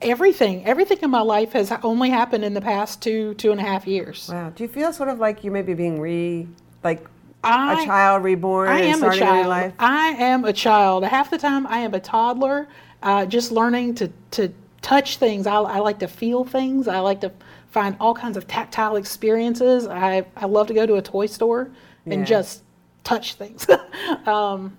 Everything, 0.01 0.65
everything 0.65 0.99
in 1.01 1.09
my 1.09 1.21
life 1.21 1.53
has 1.53 1.71
only 1.83 2.09
happened 2.09 2.43
in 2.43 2.53
the 2.53 2.61
past 2.61 3.01
two, 3.01 3.33
two 3.35 3.51
and 3.51 3.59
a 3.59 3.63
half 3.63 3.87
years. 3.87 4.29
Wow. 4.31 4.51
Do 4.51 4.63
you 4.63 4.67
feel 4.67 4.93
sort 4.93 5.09
of 5.09 5.19
like 5.19 5.43
you 5.43 5.51
may 5.51 5.61
be 5.61 5.73
being 5.73 5.99
re 5.99 6.47
like 6.83 7.05
I, 7.43 7.81
a 7.81 7.85
child 7.85 8.23
reborn 8.23 8.67
I 8.67 8.81
am 8.81 9.03
a 9.03 9.15
child. 9.15 9.47
life? 9.47 9.73
I 9.79 10.09
am 10.09 10.45
a 10.45 10.53
child. 10.53 11.03
Half 11.03 11.31
the 11.31 11.37
time, 11.37 11.65
I 11.67 11.79
am 11.79 11.93
a 11.93 11.99
toddler, 11.99 12.67
uh, 13.03 13.25
just 13.25 13.51
learning 13.51 13.95
to 13.95 14.11
to 14.31 14.51
touch 14.81 15.17
things. 15.17 15.47
I, 15.47 15.55
I 15.55 15.79
like 15.79 15.99
to 15.99 16.07
feel 16.07 16.43
things. 16.45 16.87
I 16.87 16.99
like 16.99 17.21
to 17.21 17.31
find 17.69 17.95
all 17.99 18.13
kinds 18.13 18.37
of 18.37 18.47
tactile 18.47 18.95
experiences. 18.95 19.87
I 19.87 20.25
I 20.35 20.45
love 20.45 20.67
to 20.67 20.73
go 20.73 20.85
to 20.85 20.95
a 20.95 21.01
toy 21.01 21.27
store 21.27 21.69
and 22.05 22.21
yeah. 22.21 22.25
just 22.25 22.63
touch 23.03 23.35
things. 23.35 23.67
um, 24.25 24.77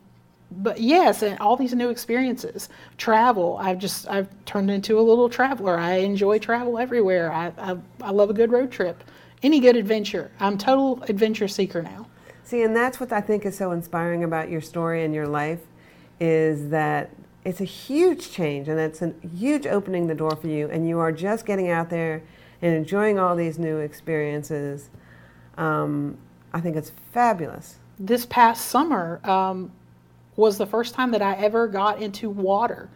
but 0.59 0.81
yes, 0.81 1.23
and 1.23 1.38
all 1.38 1.57
these 1.57 1.75
new 1.75 1.91
experiences. 1.91 2.69
Travel. 2.99 3.59
I've 3.61 3.79
just 3.79 4.09
I've 4.09 4.29
turned 4.45 4.71
into 4.71 4.99
a 4.99 5.03
little 5.03 5.29
traveler. 5.29 5.79
I 5.79 5.95
enjoy 5.95 6.38
travel 6.38 6.79
everywhere. 6.79 7.33
I 7.33 7.53
I, 7.59 7.77
I 8.01 8.11
love 8.11 8.31
a 8.31 8.35
good 8.35 8.51
road 8.51 8.71
trip 8.71 9.03
any 9.43 9.61
good 9.61 9.77
adventure. 9.77 10.31
I'm 10.41 10.57
total 10.57 11.03
adventure 11.09 11.49
seeker 11.49 11.83
now. 11.83 12.07
See, 12.45 12.62
and 12.62 12.75
that's 12.75 13.01
what 13.01 13.12
I 13.12 13.21
think 13.21 13.45
is 13.45 13.57
so 13.57 13.73
inspiring 13.73 14.25
about 14.25 14.51
your 14.51 14.61
story 14.61 15.05
and 15.05 15.15
your 15.15 15.27
life 15.27 15.61
is 16.21 16.71
that 16.71 17.11
it's 17.45 17.61
a 17.61 17.65
huge 17.65 18.31
change 18.31 18.69
and 18.69 18.79
it's 18.79 19.03
a 19.03 19.15
huge 19.37 19.67
opening 19.67 20.07
the 20.07 20.15
door 20.15 20.37
for 20.37 20.47
you 20.47 20.69
and 20.69 20.88
you 20.88 20.99
are 20.99 21.11
just 21.11 21.45
getting 21.45 21.71
out 21.71 21.91
there 21.91 22.23
and 22.61 22.75
enjoying 22.75 23.19
all 23.19 23.35
these 23.35 23.59
new 23.59 23.79
experiences. 23.79 24.91
Um, 25.59 26.19
I 26.53 26.61
think 26.61 26.77
it's 26.77 26.93
fabulous. 27.12 27.79
This 27.99 28.27
past 28.27 28.67
summer 28.67 29.21
um, 29.29 29.73
was 30.37 30.59
the 30.59 30.66
first 30.66 30.95
time 30.95 31.11
that 31.12 31.23
I 31.23 31.35
ever 31.35 31.68
got 31.68 32.03
into 32.03 32.31
water. 32.31 32.88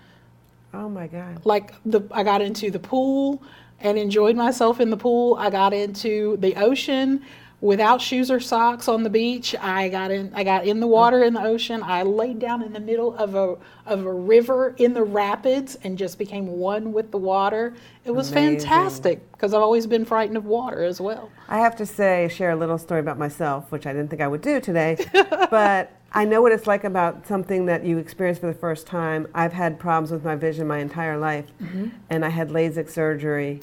Oh 0.75 0.89
my 0.89 1.07
God! 1.07 1.45
Like 1.45 1.75
the 1.85 2.03
I 2.11 2.23
got 2.23 2.43
into 2.43 2.71
the 2.71 2.79
pool 2.79 3.43
and 3.81 3.99
enjoyed 3.99 4.37
myself 4.37 4.81
in 4.81 4.91
the 4.91 4.97
pool. 4.97 5.37
I 5.39 5.51
got 5.51 5.73
into 5.73 6.37
the 6.39 6.55
ocean 6.57 7.23
without 7.63 8.03
shoes 8.03 8.31
or 8.31 8.39
socks 8.39 8.87
on 8.87 9.03
the 9.03 9.09
beach. 9.11 9.55
I 9.59 9.89
got 9.89 10.11
in 10.11 10.31
I 10.35 10.45
got 10.45 10.67
in 10.67 10.81
the 10.81 10.87
water 10.87 11.23
in 11.23 11.33
the 11.35 11.43
ocean. 11.43 11.83
I 11.83 12.03
laid 12.03 12.39
down 12.39 12.63
in 12.63 12.73
the 12.73 12.81
middle 12.81 13.15
of 13.17 13.35
a 13.35 13.57
of 13.87 14.05
a 14.05 14.13
river 14.13 14.75
in 14.77 14.93
the 14.93 15.03
rapids 15.03 15.77
and 15.83 15.97
just 15.97 16.19
became 16.19 16.47
one 16.47 16.93
with 16.93 17.11
the 17.11 17.19
water. 17.19 17.75
It 18.05 18.11
was 18.11 18.31
Amazing. 18.33 18.61
fantastic 18.61 19.33
because 19.33 19.55
I've 19.55 19.63
always 19.63 19.87
been 19.87 20.05
frightened 20.05 20.37
of 20.37 20.45
water 20.45 20.83
as 20.85 21.01
well. 21.01 21.31
I 21.49 21.59
have 21.59 21.77
to 21.77 21.87
say 21.87 22.29
share 22.29 22.51
a 22.51 22.57
little 22.57 22.79
story 22.79 23.01
about 23.01 23.19
myself, 23.19 23.71
which 23.73 23.87
I 23.87 23.93
didn't 23.93 24.11
think 24.11 24.21
I 24.21 24.29
would 24.29 24.43
do 24.43 24.61
today, 24.61 24.99
but 25.51 25.93
I 26.17 26.25
know 26.25 26.41
what 26.43 26.51
it's 26.51 26.67
like 26.67 26.83
about 26.85 27.27
something 27.27 27.67
that 27.67 27.85
you 27.85 27.99
experience 27.99 28.39
for 28.39 28.47
the 28.47 28.55
first 28.55 28.87
time. 28.87 29.29
I've 29.35 29.53
had 29.53 29.79
problems 29.79 30.11
with 30.11 30.25
my 30.25 30.35
vision 30.35 30.67
my 30.67 30.79
entire 30.79 31.19
life, 31.19 31.45
mm-hmm. 31.63 31.89
and 32.11 32.25
I 32.25 32.31
had 32.31 32.49
LASIK 32.49 32.89
surgery, 32.91 33.61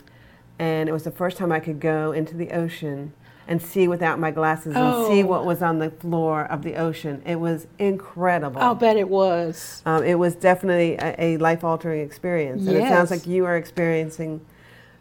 and 0.59 0.87
it 0.87 0.91
was 0.91 1.03
the 1.03 1.11
first 1.11 1.35
time 1.37 1.51
I 1.51 1.59
could 1.59 1.79
go 1.79 2.11
into 2.11 2.37
the 2.37 2.51
ocean. 2.51 3.13
and 3.45 3.61
see 3.61 3.89
without 3.89 4.17
my 4.19 4.31
glasses 4.31 4.73
and 4.73 5.05
see 5.07 5.21
Oh. 5.21 5.25
what 5.25 5.45
was 5.45 5.61
on 5.61 5.79
the 5.79 5.89
floor 5.91 6.45
of 6.45 6.61
the 6.63 6.75
ocean. 6.75 7.21
It 7.25 7.41
was 7.41 7.67
incredible. 7.77 8.61
I'll 8.61 8.73
bet 8.73 8.95
it 8.95 9.09
was. 9.09 9.81
Um, 9.85 10.01
it 10.05 10.15
was 10.17 10.33
definitely 10.33 10.95
a, 10.95 11.13
a 11.19 11.37
life 11.37 11.61
altering 11.61 11.99
experience. 12.05 12.65
And 12.65 12.77
it 12.77 12.87
sounds 12.87 13.11
like 13.11 13.27
you 13.27 13.43
are 13.43 13.57
experiencing 13.57 14.39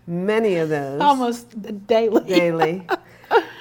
many 0.07 0.57
of 0.57 0.69
those 0.69 1.01
Almost 1.01 1.87
daily. 1.87 2.25
daily. 2.27 2.87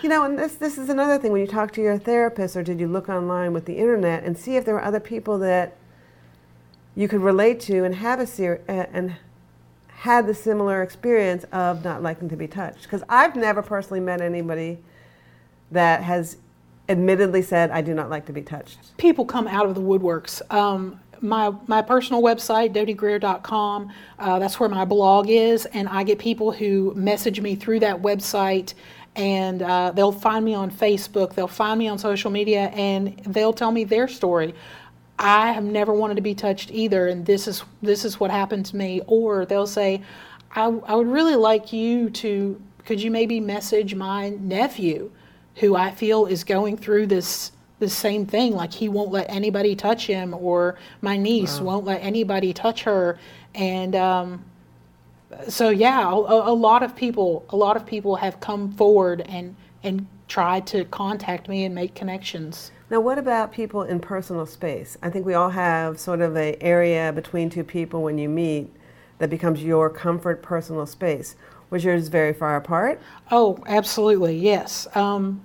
you 0.02 0.10
know, 0.10 0.24
and 0.26 0.38
this, 0.38 0.56
this 0.56 0.78
is 0.78 0.90
another 0.90 1.18
thing 1.18 1.32
when 1.32 1.42
you 1.42 1.48
talk 1.48 1.72
to 1.74 1.82
your 1.82 1.98
therapist 1.98 2.56
or 2.58 2.64
did 2.64 2.80
you 2.80 2.88
look 2.88 3.10
online 3.10 3.54
with 3.54 3.66
the 3.66 3.78
internet 3.78 4.24
and 4.24 4.38
see 4.38 4.56
if 4.56 4.66
there 4.66 4.74
were 4.74 4.84
other 4.84 5.00
people 5.00 5.38
that 5.40 5.78
you 6.96 7.08
could 7.08 7.22
relate 7.22 7.60
to 7.62 7.84
and 7.84 7.96
have 7.96 8.20
a 8.20 8.28
ser- 8.28 8.62
uh, 8.68 8.86
and 8.92 9.16
had 9.88 10.26
the 10.26 10.34
similar 10.34 10.82
experience 10.82 11.46
of 11.52 11.84
not 11.84 12.02
liking 12.02 12.28
to 12.28 12.36
be 12.36 12.48
touched. 12.48 12.84
Because 12.84 13.04
I've 13.08 13.36
never 13.36 13.62
personally 13.62 14.00
met 14.00 14.20
anybody 14.20 14.80
that 15.70 16.02
has 16.04 16.38
admittedly 16.90 17.44
said, 17.44 17.70
I 17.70 17.82
do 17.82 17.94
not 17.94 18.10
like 18.10 18.26
to 18.26 18.34
be 18.34 18.42
touched. 18.42 18.98
people 18.98 19.26
come 19.26 19.48
out 19.48 19.68
of 19.68 19.76
the 19.76 19.82
woodworks. 19.82 20.42
Um, 20.52 21.00
my 21.22 21.54
my 21.68 21.82
personal 21.82 22.22
website, 22.22 22.74
doddiegreer.com, 22.74 23.92
uh, 24.20 24.40
that's 24.40 24.60
where 24.60 24.70
my 24.70 24.86
blog 24.86 25.30
is, 25.30 25.66
and 25.68 25.88
I 25.88 26.04
get 26.04 26.20
people 26.20 26.52
who 26.52 26.94
message 26.96 27.40
me 27.40 27.56
through 27.56 27.80
that 27.82 28.02
website, 28.02 28.74
and 29.16 29.62
uh, 29.62 29.92
they'll 29.92 30.12
find 30.12 30.44
me 30.44 30.54
on 30.54 30.72
Facebook, 30.72 31.34
they'll 31.34 31.48
find 31.48 31.78
me 31.80 31.88
on 31.88 31.98
social 32.00 32.32
media, 32.32 32.68
and 32.74 33.18
they'll 33.26 33.54
tell 33.54 33.72
me 33.72 33.84
their 33.84 34.08
story. 34.08 34.54
I 35.20 35.52
have 35.52 35.64
never 35.64 35.94
wanted 35.94 36.16
to 36.16 36.22
be 36.22 36.34
touched 36.34 36.72
either, 36.72 37.08
and 37.08 37.26
this 37.26 37.48
is 37.48 37.64
this 37.82 38.04
is 38.04 38.20
what 38.20 38.32
happened 38.32 38.66
to 38.68 38.76
me. 38.76 39.02
Or 39.06 39.46
they'll 39.46 39.68
say, 39.68 40.02
I, 40.56 40.64
I 40.64 40.96
would 40.96 41.08
really 41.08 41.36
like 41.36 41.72
you 41.72 42.10
to. 42.10 42.62
Could 42.86 43.00
you 43.00 43.12
maybe 43.12 43.40
message 43.40 43.94
my 43.94 44.30
nephew, 44.30 45.12
who 45.58 45.76
I 45.76 45.92
feel 45.92 46.26
is 46.26 46.44
going 46.44 46.78
through 46.78 47.06
this 47.08 47.52
the 47.82 47.90
same 47.90 48.26
thing? 48.26 48.54
Like 48.54 48.72
he 48.72 48.88
won't 48.88 49.12
let 49.12 49.30
anybody 49.30 49.76
touch 49.76 50.08
him, 50.08 50.34
or 50.34 50.78
my 51.02 51.18
niece 51.18 51.60
won't 51.60 51.84
let 51.84 52.02
anybody 52.02 52.54
touch 52.54 52.84
her, 52.84 53.20
and 53.54 53.94
um, 53.96 54.46
so 55.50 55.70
yeah, 55.70 56.10
a, 56.10 56.14
a 56.14 56.54
lot 56.54 56.84
of 56.84 56.96
people, 56.96 57.44
a 57.50 57.58
lot 57.58 57.76
of 57.76 57.86
people 57.86 58.16
have 58.16 58.40
come 58.40 58.72
forward 58.72 59.22
and 59.28 59.56
and 59.84 60.08
tried 60.30 60.66
to 60.68 60.86
contact 60.86 61.50
me 61.50 61.66
and 61.66 61.76
make 61.76 61.94
connections. 61.94 62.72
Now, 62.90 63.00
what 63.02 63.18
about 63.18 63.52
people 63.52 63.84
in 63.84 64.00
personal 64.00 64.46
space? 64.46 64.98
I 65.02 65.10
think 65.10 65.26
we 65.26 65.34
all 65.34 65.50
have 65.50 66.00
sort 66.00 66.22
of 66.22 66.38
a 66.38 66.62
area 66.62 67.12
between 67.12 67.50
two 67.50 67.64
people 67.64 68.04
when 68.04 68.18
you 68.18 68.30
meet 68.30 68.74
that 69.18 69.30
becomes 69.30 69.64
your 69.64 69.90
comfort 69.90 70.42
personal 70.42 70.86
space. 70.86 71.36
Was 71.70 71.84
yours 71.84 72.10
very 72.10 72.34
far 72.34 72.58
apart? 72.58 73.02
Oh, 73.32 73.58
absolutely, 73.66 74.38
yes. 74.38 74.88
Um, 74.94 75.42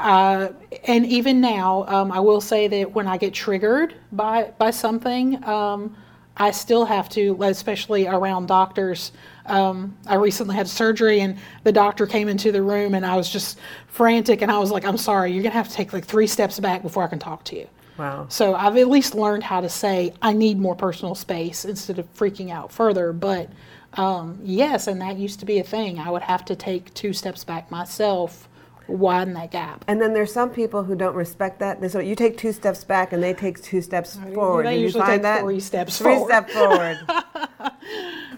uh, 0.00 0.48
and 0.84 1.06
even 1.06 1.40
now, 1.40 1.84
um, 1.86 2.10
I 2.10 2.20
will 2.20 2.40
say 2.40 2.66
that 2.68 2.92
when 2.92 3.06
I 3.06 3.16
get 3.16 3.32
triggered 3.32 3.94
by 4.12 4.52
by 4.58 4.70
something, 4.70 5.42
um, 5.44 5.96
I 6.36 6.50
still 6.50 6.84
have 6.84 7.08
to, 7.10 7.36
especially 7.42 8.06
around 8.06 8.46
doctors. 8.46 9.12
Um, 9.46 9.96
I 10.06 10.16
recently 10.16 10.56
had 10.56 10.68
surgery, 10.68 11.20
and 11.20 11.38
the 11.62 11.72
doctor 11.72 12.06
came 12.06 12.28
into 12.28 12.50
the 12.50 12.62
room, 12.62 12.94
and 12.94 13.06
I 13.06 13.16
was 13.16 13.30
just 13.30 13.58
frantic, 13.86 14.42
and 14.42 14.50
I 14.50 14.58
was 14.58 14.70
like, 14.70 14.84
"I'm 14.84 14.96
sorry, 14.96 15.32
you're 15.32 15.42
gonna 15.42 15.54
have 15.54 15.68
to 15.68 15.74
take 15.74 15.92
like 15.92 16.04
three 16.04 16.26
steps 16.26 16.58
back 16.58 16.82
before 16.82 17.04
I 17.04 17.06
can 17.06 17.18
talk 17.18 17.44
to 17.44 17.56
you." 17.56 17.68
Wow. 17.96 18.26
So 18.28 18.54
I've 18.54 18.76
at 18.76 18.88
least 18.88 19.14
learned 19.14 19.44
how 19.44 19.60
to 19.60 19.68
say 19.68 20.12
I 20.20 20.32
need 20.32 20.58
more 20.58 20.74
personal 20.74 21.14
space 21.14 21.64
instead 21.64 21.98
of 21.98 22.12
freaking 22.14 22.50
out 22.50 22.72
further. 22.72 23.12
But 23.12 23.48
um, 23.94 24.40
yes, 24.42 24.88
and 24.88 25.00
that 25.00 25.16
used 25.16 25.40
to 25.40 25.46
be 25.46 25.58
a 25.58 25.62
thing. 25.62 25.98
I 25.98 26.10
would 26.10 26.22
have 26.22 26.44
to 26.46 26.56
take 26.56 26.92
two 26.94 27.12
steps 27.12 27.44
back 27.44 27.70
myself, 27.70 28.48
widen 28.86 29.34
that 29.34 29.50
gap. 29.50 29.84
And 29.88 30.00
then 30.00 30.12
there's 30.12 30.32
some 30.32 30.50
people 30.50 30.82
who 30.84 30.94
don't 30.94 31.14
respect 31.14 31.58
that. 31.60 31.90
So 31.90 31.98
you 32.00 32.14
take 32.14 32.36
two 32.36 32.52
steps 32.52 32.84
back 32.84 33.12
and 33.12 33.22
they 33.22 33.32
take 33.34 33.62
two 33.62 33.80
steps 33.80 34.18
forward. 34.34 34.66
they 34.66 34.72
Did 34.72 34.78
you 34.78 34.82
usually 34.84 35.00
find 35.02 35.12
take 35.14 35.22
that? 35.22 35.40
three 35.40 35.60
steps 35.60 35.98
Three 35.98 36.14
forward. 36.14 36.28
steps 36.28 36.52
forward. 36.52 36.98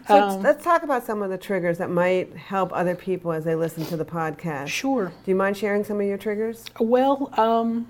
so 0.06 0.14
Um, 0.22 0.28
let's, 0.30 0.44
let's 0.44 0.64
talk 0.64 0.82
about 0.82 1.04
some 1.04 1.22
of 1.22 1.30
the 1.30 1.38
triggers 1.38 1.78
that 1.78 1.90
might 1.90 2.34
help 2.36 2.70
other 2.72 2.94
people 2.94 3.32
as 3.32 3.44
they 3.44 3.54
listen 3.54 3.84
to 3.86 3.96
the 3.96 4.04
podcast. 4.04 4.68
Sure. 4.68 5.06
Do 5.06 5.30
you 5.30 5.34
mind 5.34 5.56
sharing 5.56 5.82
some 5.84 6.00
of 6.00 6.06
your 6.06 6.18
triggers? 6.18 6.64
Well, 6.78 7.30
um, 7.38 7.86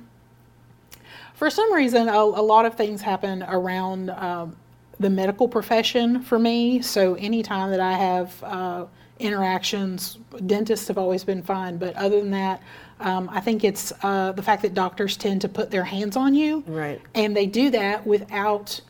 for 1.34 1.50
some 1.50 1.72
reason, 1.72 2.08
a, 2.08 2.12
a 2.16 2.42
lot 2.42 2.64
of 2.64 2.74
things 2.74 3.02
happen 3.02 3.42
around 3.42 4.10
um, 4.10 4.56
the 4.98 5.10
medical 5.10 5.46
profession 5.48 6.22
for 6.22 6.38
me. 6.38 6.80
So 6.80 7.14
anytime 7.16 7.70
that 7.70 7.80
I 7.80 7.92
have 7.92 8.42
uh, 8.42 8.86
interactions, 9.18 10.18
dentists 10.46 10.88
have 10.88 10.98
always 10.98 11.24
been 11.24 11.42
fine. 11.42 11.78
But 11.78 11.96
other 11.96 12.20
than 12.20 12.30
that, 12.32 12.62
um, 13.00 13.28
I 13.30 13.40
think 13.40 13.64
it's 13.64 13.92
uh, 14.02 14.32
the 14.32 14.42
fact 14.42 14.62
that 14.62 14.74
doctors 14.74 15.16
tend 15.16 15.40
to 15.42 15.48
put 15.48 15.70
their 15.70 15.84
hands 15.84 16.16
on 16.16 16.34
you. 16.34 16.62
Right. 16.66 17.00
And 17.14 17.36
they 17.36 17.46
do 17.46 17.70
that 17.70 18.06
without 18.06 18.80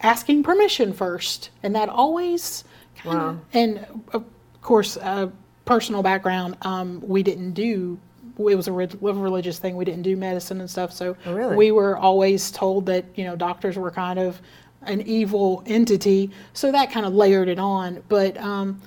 asking 0.00 0.42
permission 0.42 0.92
first. 0.92 1.50
And 1.62 1.74
that 1.74 1.88
always 1.88 2.64
kind 2.96 3.18
of, 3.18 3.24
Wow. 3.36 3.40
and 3.52 3.86
of 4.12 4.24
course, 4.60 4.96
uh, 4.96 5.30
personal 5.64 6.02
background, 6.02 6.56
um, 6.62 7.00
we 7.06 7.22
didn't 7.22 7.52
do, 7.52 7.98
it 8.38 8.56
was 8.56 8.68
a 8.68 8.72
re- 8.72 8.88
religious 9.00 9.58
thing. 9.58 9.76
We 9.76 9.84
didn't 9.84 10.02
do 10.02 10.16
medicine 10.16 10.60
and 10.60 10.68
stuff. 10.68 10.92
So 10.92 11.16
Oh, 11.26 11.34
really? 11.34 11.56
we 11.56 11.70
were 11.70 11.96
always 11.96 12.50
told 12.50 12.86
that, 12.86 13.04
you 13.14 13.24
know, 13.24 13.36
doctors 13.36 13.76
were 13.76 13.90
kind 13.90 14.18
of 14.18 14.40
an 14.82 15.00
evil 15.02 15.62
entity. 15.66 16.30
So 16.52 16.72
that 16.72 16.90
kind 16.90 17.06
of 17.06 17.14
layered 17.14 17.48
it 17.48 17.58
on. 17.60 18.02
But 18.08 18.36
um, 18.38 18.80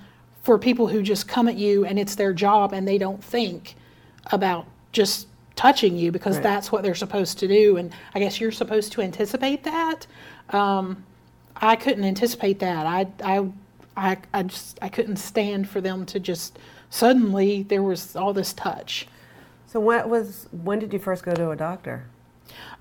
for 0.45 0.59
people 0.59 0.85
who 0.85 1.01
just 1.01 1.27
come 1.27 1.47
at 1.47 1.55
you 1.55 1.85
and 1.85 1.97
it's 1.97 2.13
their 2.13 2.31
job 2.31 2.71
and 2.71 2.87
they 2.87 2.99
don't 2.99 3.23
think 3.23 3.75
about 4.31 4.67
just 4.91 5.27
touching 5.55 5.97
you 5.97 6.11
because 6.11 6.35
Right. 6.35 6.43
that's 6.43 6.71
what 6.71 6.83
they're 6.83 6.93
supposed 6.93 7.39
to 7.39 7.47
do. 7.47 7.77
And 7.77 7.91
I 8.13 8.19
guess 8.19 8.39
you're 8.39 8.51
supposed 8.51 8.91
to 8.91 9.01
anticipate 9.01 9.63
that. 9.63 10.05
Um, 10.51 11.03
I 11.55 11.75
couldn't 11.75 12.03
anticipate 12.03 12.59
that. 12.59 12.85
I, 12.85 13.07
I, 13.23 13.49
I, 13.97 14.17
I 14.35 14.43
just 14.43 14.77
I 14.83 14.89
couldn't 14.89 15.15
stand 15.17 15.67
for 15.67 15.81
them 15.81 16.05
to 16.05 16.19
just 16.19 16.59
suddenly 16.91 17.63
there 17.63 17.81
was 17.81 18.15
all 18.15 18.31
this 18.31 18.53
touch. 18.53 19.07
So 19.65 19.79
what 19.79 20.07
was 20.07 20.47
when 20.51 20.77
did 20.77 20.93
you 20.93 20.99
first 20.99 21.23
go 21.25 21.33
to 21.33 21.49
a 21.49 21.55
doctor? 21.55 22.05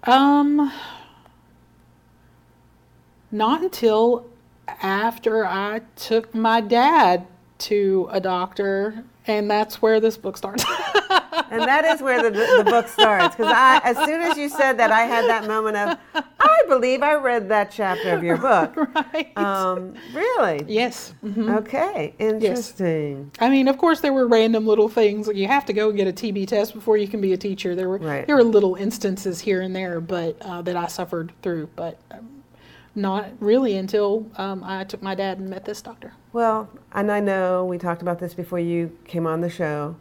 Um, 0.02 0.70
not 3.32 3.62
until 3.62 4.26
after 4.82 5.46
I 5.46 5.80
took 5.96 6.34
my 6.34 6.60
dad 6.60 7.26
to 7.58 8.08
a 8.10 8.20
doctor, 8.20 9.04
and 9.26 9.50
that's 9.50 9.80
where 9.80 10.00
this 10.00 10.16
book 10.16 10.36
starts. 10.36 10.64
And 11.50 11.62
that 11.62 11.84
is 11.84 12.00
where 12.00 12.22
the, 12.22 12.30
the 12.30 12.64
book 12.64 12.88
starts. 12.88 13.34
Because 13.36 13.52
I, 13.52 13.80
as 13.84 13.96
soon 13.98 14.20
as 14.22 14.36
you 14.36 14.48
said 14.48 14.74
that, 14.78 14.90
I 14.92 15.02
had 15.02 15.26
that 15.28 15.46
moment 15.46 15.76
of, 15.76 15.98
I 16.40 16.62
believe 16.68 17.02
I 17.02 17.14
read 17.14 17.48
that 17.48 17.70
chapter 17.72 18.10
of 18.14 18.22
your 18.22 18.36
book. 18.38 18.74
right? 18.94 19.36
Um, 19.36 19.94
really? 20.12 20.64
yes. 20.68 21.12
mhm. 21.24 21.56
Okay, 21.58 22.14
interesting. 22.18 23.30
I 23.40 23.50
mean, 23.50 23.68
of 23.68 23.78
course, 23.78 24.00
there 24.00 24.12
were 24.12 24.26
random 24.26 24.66
little 24.66 24.88
things. 24.88 25.28
You 25.32 25.46
have 25.48 25.64
to 25.66 25.72
go 25.72 25.92
get 25.92 26.06
a 26.08 26.12
TB 26.12 26.48
test 26.48 26.72
before 26.74 26.96
you 26.96 27.08
can 27.08 27.20
be 27.20 27.32
a 27.32 27.36
teacher. 27.36 27.74
There 27.74 27.88
were 27.88 27.98
Right. 27.98 28.26
there 28.26 28.36
were 28.36 28.44
little 28.44 28.74
instances 28.76 29.40
here 29.40 29.60
and 29.60 29.74
there, 29.74 30.00
but 30.00 30.36
uh, 30.42 30.62
that 30.62 30.76
I 30.76 30.86
suffered 30.86 31.32
through. 31.42 31.68
But 31.76 31.98
um, 32.10 32.33
not 32.94 33.26
really 33.40 33.76
until 33.76 34.26
um, 34.36 34.62
I 34.64 34.84
took 34.84 35.02
my 35.02 35.14
dad 35.14 35.38
and 35.38 35.48
met 35.50 35.64
this 35.64 35.82
doctor. 35.82 36.12
Well, 36.32 36.68
and 36.92 37.10
I 37.10 37.20
know 37.20 37.64
we 37.64 37.78
talked 37.78 38.02
about 38.02 38.18
this 38.18 38.34
before 38.34 38.58
you 38.60 38.96
came 39.04 39.26
on 39.26 39.40
the 39.40 39.50
show 39.50 39.96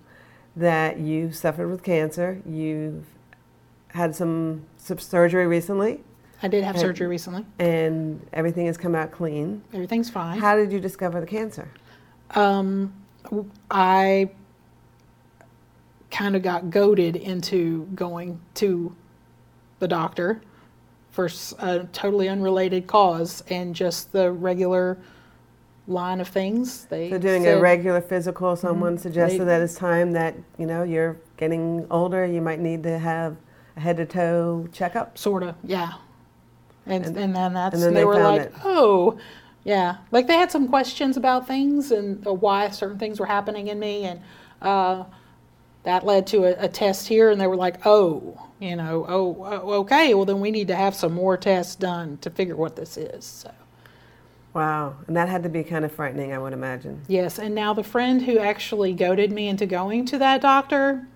that 0.56 1.00
you 1.00 1.32
suffered 1.32 1.70
with 1.70 1.84
cancer. 1.84 2.42
You've 2.48 3.06
had 3.90 4.16
some, 4.16 4.66
some 4.78 5.00
surgery 5.00 5.48
recently, 5.48 6.02
I 6.42 6.50
did 6.50 6.64
have 6.66 6.76
And- 6.76 6.82
surgery 6.82 7.08
recently. 7.08 7.46
and 7.58 8.20
everything 8.34 8.66
has 8.66 8.76
come 8.78 8.96
out 8.96 9.12
clean. 9.12 9.64
Everything's 9.74 10.10
fine. 10.10 10.40
How 10.40 10.56
did 10.58 10.72
you 10.74 10.80
discover 10.80 11.22
the 11.22 11.26
cancer? 11.28 11.70
Um, 12.32 12.94
I 13.72 14.30
kind 16.12 16.36
of 16.36 16.42
got 16.42 16.70
goaded 16.70 17.16
into 17.16 17.86
going 17.96 18.40
to 18.56 18.94
the 19.80 19.88
doctor 19.88 20.42
for 21.14 21.30
a 21.60 21.88
totally 21.94 22.28
unrelated 22.28 22.88
cause 22.88 23.44
and 23.50 23.74
just 23.76 24.12
the 24.12 24.32
regular 24.32 24.98
line 25.88 26.20
of 26.20 26.28
things. 26.28 26.86
They 26.86 27.12
So 27.12 27.20
doing 27.20 27.48
a 27.48 27.60
regular 27.60 28.02
physical, 28.02 28.56
someone 28.56 28.98
suggested 28.98 29.40
They- 29.42 29.46
that 29.46 29.62
it's 29.62 29.76
time 29.76 30.12
that, 30.14 30.36
you 30.58 30.66
know, 30.66 30.82
you're 30.84 31.18
getting 31.38 31.86
older, 31.92 32.26
you 32.26 32.42
might 32.42 32.60
need 32.60 32.82
to 32.84 32.98
have 32.98 33.38
a 33.78 33.80
head 33.80 33.98
to 33.98 34.06
toe 34.06 34.68
checkup. 34.72 35.18
Sort 35.18 35.44
of, 35.44 35.56
yeah. 35.64 35.94
And, 36.88 37.06
And- 37.06 37.18
and, 37.18 37.36
then 37.36 37.54
that's, 37.54 37.76
and 37.76 37.84
then 37.84 37.94
they, 37.94 38.00
they 38.02 38.06
were 38.06 38.22
like, 38.22 38.42
it. 38.42 38.54
oh, 38.64 39.20
yeah. 39.64 39.98
Like 40.12 40.26
they 40.26 40.36
had 40.38 40.52
some 40.52 40.68
questions 40.68 41.16
about 41.16 41.46
things 41.48 41.92
and 41.92 42.26
uh, 42.26 42.34
why 42.34 42.70
certain 42.72 42.98
things 42.98 43.20
were 43.20 43.28
happening 43.28 43.68
in 43.68 43.78
me. 43.78 44.06
And 44.06 44.20
uh, 44.64 45.04
that 45.84 46.06
led 46.06 46.26
to 46.28 46.46
a, 46.46 46.66
a 46.66 46.68
test 46.68 47.08
here. 47.08 47.30
And 47.30 47.40
they 47.40 47.48
were 47.48 47.56
like, 47.56 47.86
oh, 47.86 48.50
you 48.64 48.76
know, 48.78 49.06
oh, 49.08 49.36
oh, 49.40 49.74
okay. 49.82 50.14
Well, 50.14 50.26
then 50.26 50.40
we 50.40 50.50
need 50.52 50.68
to 50.70 50.76
have 50.76 50.96
some 50.96 51.14
more 51.14 51.36
tests 51.38 51.76
done 51.76 52.18
to 52.22 52.30
figure 52.30 52.56
what 52.56 52.76
this 52.76 52.98
is. 52.98 53.26
So, 53.26 53.52
Wow, 54.54 54.96
and 55.08 55.18
that 55.18 55.30
had 55.30 55.42
to 55.44 55.50
be 55.50 55.64
kind 55.64 55.84
of 55.84 55.92
frightening, 55.92 56.32
I 56.32 56.38
would 56.38 56.54
imagine. 56.54 57.02
Yes, 57.08 57.40
and 57.40 57.56
now 57.56 57.74
the 57.74 57.84
friend 57.84 58.22
who 58.22 58.38
actually 58.38 58.94
goaded 58.94 59.32
me 59.32 59.48
into 59.48 59.66
going 59.66 60.06
to 60.06 60.20
that 60.20 60.42
doctor, 60.42 61.08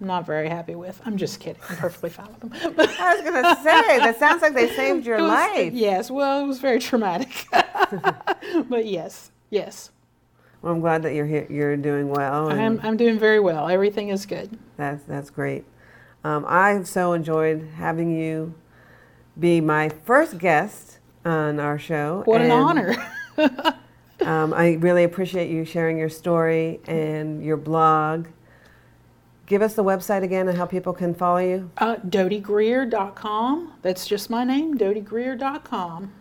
I'm 0.00 0.06
not 0.06 0.26
very 0.26 0.48
happy 0.48 0.74
with. 0.74 1.00
I'm 1.06 1.16
just 1.16 1.40
kidding. 1.40 1.62
I'm 1.70 1.76
perfectly 1.76 2.10
fine 2.10 2.28
with 2.28 2.40
them. 2.40 2.52
I 3.00 3.14
was 3.14 3.22
going 3.22 3.42
to 3.42 3.62
say, 3.62 3.98
that 3.98 4.18
sounds 4.18 4.42
like 4.42 4.52
they 4.52 4.68
saved 4.76 5.06
your 5.06 5.18
was- 5.22 5.28
life. 5.28 5.72
Yes, 5.72 6.10
well, 6.10 6.44
it 6.44 6.46
was 6.46 6.58
very 6.60 6.78
traumatic. 6.80 7.46
but 8.68 8.84
yes, 8.84 9.30
yes, 9.48 9.90
Well, 10.60 10.74
I'm 10.74 10.80
glad 10.80 11.02
that 11.04 11.14
you're 11.14 11.26
here, 11.26 11.46
you're 11.48 11.76
doing 11.78 12.10
well. 12.10 12.50
I'm, 12.50 12.78
I'm 12.82 12.98
doing 12.98 13.18
very 13.18 13.40
well. 13.40 13.68
Everything 13.70 14.10
is 14.10 14.26
good. 14.26 14.50
That's 14.76 15.02
that's 15.04 15.30
great. 15.30 15.64
Um, 16.24 16.44
I've 16.46 16.86
so 16.86 17.12
enjoyed 17.12 17.68
having 17.76 18.16
you 18.16 18.54
be 19.38 19.60
my 19.60 19.88
first 19.88 20.38
guest 20.38 20.98
on 21.24 21.58
our 21.58 21.78
show. 21.78 22.22
What 22.26 22.40
an 22.40 22.50
honor. 22.50 22.94
Um, 24.24 24.54
I 24.54 24.74
really 24.74 25.04
appreciate 25.04 25.50
you 25.50 25.64
sharing 25.64 25.98
your 25.98 26.08
story 26.08 26.80
and 26.86 27.44
your 27.44 27.56
blog. 27.56 28.28
Give 29.46 29.62
us 29.62 29.74
the 29.74 29.82
website 29.84 30.22
again 30.22 30.48
and 30.48 30.56
how 30.56 30.64
people 30.64 30.92
can 30.92 31.14
follow 31.14 31.38
you. 31.38 31.70
Uh, 31.76 31.96
DoddieGreer.com. 31.96 33.72
That's 33.82 34.06
just 34.06 34.30
my 34.30 34.44
name, 34.44 34.78
DoddieGreer.com. 34.78 36.12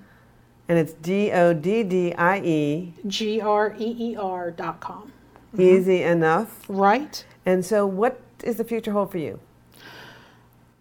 And 0.68 0.80
it's 0.80 0.94
D 0.94 1.32
O 1.32 1.54
D 1.54 1.84
D 1.84 2.14
I 2.14 2.40
E, 2.40 2.94
G 3.06 3.42
R 3.42 3.76
E 3.78 3.96
E 4.00 4.16
R.com. 4.16 5.12
easy 5.58 6.02
enough. 6.02 6.66
Right? 6.68 7.26
And 7.46 7.66
so, 7.66 7.86
what 7.86 8.22
is 8.44 8.56
the 8.56 8.64
future 8.64 8.94
hold 8.94 9.12
for 9.12 9.18
you? 9.18 9.40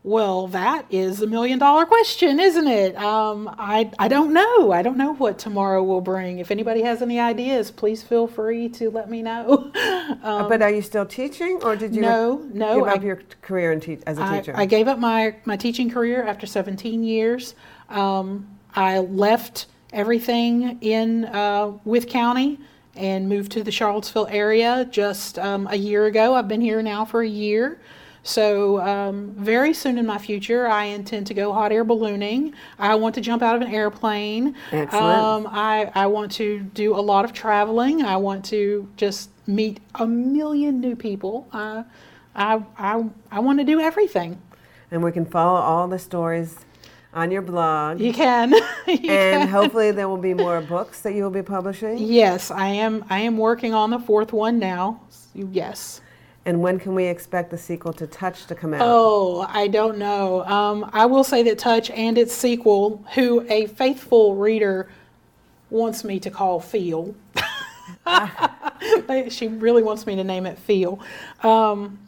Well, 0.03 0.47
that 0.49 0.87
is 0.89 1.21
a 1.21 1.27
million 1.27 1.59
dollar 1.59 1.85
question, 1.85 2.41
isn't 2.41 2.67
it? 2.67 2.97
Um, 2.97 3.55
I, 3.59 3.91
I 3.99 4.09
don't 4.09 4.33
know. 4.33 4.73
I 4.73 4.81
don't 4.81 4.97
know 4.97 5.13
what 5.13 5.39
tomorrow 5.39 5.85
will 5.85 6.01
bring. 6.01 6.39
If 6.39 6.51
anybody 6.51 6.81
has 6.83 7.03
any 7.03 7.21
ideas, 7.21 7.71
please 7.71 8.03
feel 8.03 8.27
free 8.27 8.71
to 8.71 8.91
let 8.91 9.11
me 9.11 9.23
know. 9.23 9.71
Um, 10.23 10.49
but 10.49 10.61
are 10.61 10.71
you 10.71 10.83
still 10.83 11.07
teaching, 11.07 11.61
or 11.63 11.77
did 11.77 11.95
you 11.95 12.03
no, 12.03 12.45
no. 12.53 12.81
give 12.81 12.89
I, 12.89 12.93
up 12.95 13.03
your 13.03 13.23
career 13.43 13.73
in 13.73 13.81
te- 13.81 14.01
as 14.07 14.19
a 14.19 14.23
I, 14.23 14.39
teacher? 14.39 14.53
I 14.57 14.67
gave 14.67 14.89
up 14.89 14.99
my, 14.99 15.37
my 15.45 15.57
teaching 15.57 15.89
career 15.89 16.25
after 16.25 16.47
17 16.47 17.05
years. 17.05 17.55
Um, 17.89 18.59
I 18.75 18.99
left 18.99 19.67
everything 19.93 20.79
in 20.81 21.27
uh, 21.27 21.73
Wythe 21.85 22.09
County 22.09 22.59
and 22.97 23.29
moved 23.29 23.53
to 23.53 23.63
the 23.63 23.71
Charlottesville 23.71 24.27
area 24.27 24.87
just 24.91 25.39
um, 25.39 25.69
a 25.71 25.77
year 25.77 26.07
ago. 26.07 26.35
I've 26.35 26.49
been 26.49 26.61
here 26.61 26.83
now 26.83 27.05
for 27.05 27.23
a 27.23 27.29
year. 27.29 27.81
So, 28.23 28.81
um, 28.81 29.33
very 29.37 29.73
soon 29.73 29.97
in 29.97 30.07
my 30.07 30.19
future, 30.19 30.67
I 30.69 30.85
intend 30.85 31.27
to 31.29 31.35
go 31.35 31.53
hot 31.53 31.73
air 31.73 31.85
ballooning. 31.85 32.53
I 32.79 32.95
want 32.95 33.15
to 33.15 33.21
jump 33.23 33.43
out 33.43 33.57
of 33.57 33.63
an 33.63 33.75
airplane. 33.75 34.55
Excellent. 34.73 34.95
Um, 35.19 35.49
I, 35.51 35.91
I 35.95 36.07
want 36.07 36.31
to 36.33 36.61
do 36.61 36.95
a 36.95 37.01
lot 37.01 37.25
of 37.25 37.33
traveling. 37.33 38.03
I 38.03 38.17
want 38.17 38.45
to 38.47 38.87
just 38.97 39.31
meet 39.47 39.81
a 39.95 40.07
million 40.07 40.81
new 40.81 40.95
people. 40.95 41.49
Uh, 41.53 41.85
I, 42.35 42.63
I, 42.79 43.05
I 43.31 43.41
want 43.41 43.59
to 43.59 43.65
do 43.65 43.81
everything. 43.81 44.41
and 44.91 45.03
we 45.03 45.13
can 45.13 45.25
follow 45.25 45.59
all 45.59 45.89
the 45.89 45.99
stories 45.99 46.57
on 47.15 47.31
your 47.31 47.43
blog. 47.43 48.01
You 48.01 48.13
can. 48.13 48.53
You 48.87 48.95
and 49.11 49.43
can. 49.43 49.49
hopefully 49.49 49.93
there 49.93 50.09
will 50.09 50.17
be 50.17 50.35
more 50.35 50.61
books 50.61 51.01
that 51.03 51.15
you 51.15 51.23
will 51.23 51.31
be 51.31 51.43
publishing. 51.43 51.97
Yes, 51.99 52.51
I 52.51 52.69
am. 52.69 53.05
I 53.09 53.21
am 53.21 53.39
working 53.39 53.73
on 53.73 53.91
the 53.91 53.99
fourth 53.99 54.33
one 54.33 54.59
now. 54.59 55.01
Yes. 55.35 56.01
And 56.47 56.63
when 56.63 56.79
can 56.79 56.95
we 56.95 57.05
expect 57.05 57.51
the 57.51 57.59
sequel 57.59 57.93
to 57.95 58.07
Touch 58.07 58.47
to 58.47 58.55
come 58.55 58.73
out? 58.73 58.81
Oh, 58.83 59.47
I 59.49 59.69
don't 59.69 59.99
know. 59.99 60.43
Um, 60.47 60.89
I 60.93 61.05
will 61.07 61.23
say 61.25 61.43
that 61.45 61.59
Touch 61.59 61.91
and 61.91 62.17
its 62.17 62.33
sequel, 62.35 63.05
who 63.15 63.45
a 63.51 63.67
faithful 63.67 64.37
reader 64.37 64.89
wants 65.69 66.03
me 66.03 66.19
to 66.21 66.31
call 66.31 66.59
Feel. 66.61 67.15
she 69.29 69.49
really 69.49 69.83
wants 69.83 70.07
me 70.07 70.17
to 70.17 70.25
name 70.25 70.47
it 70.47 70.59
Feel. 70.59 71.01
Um, 71.43 71.99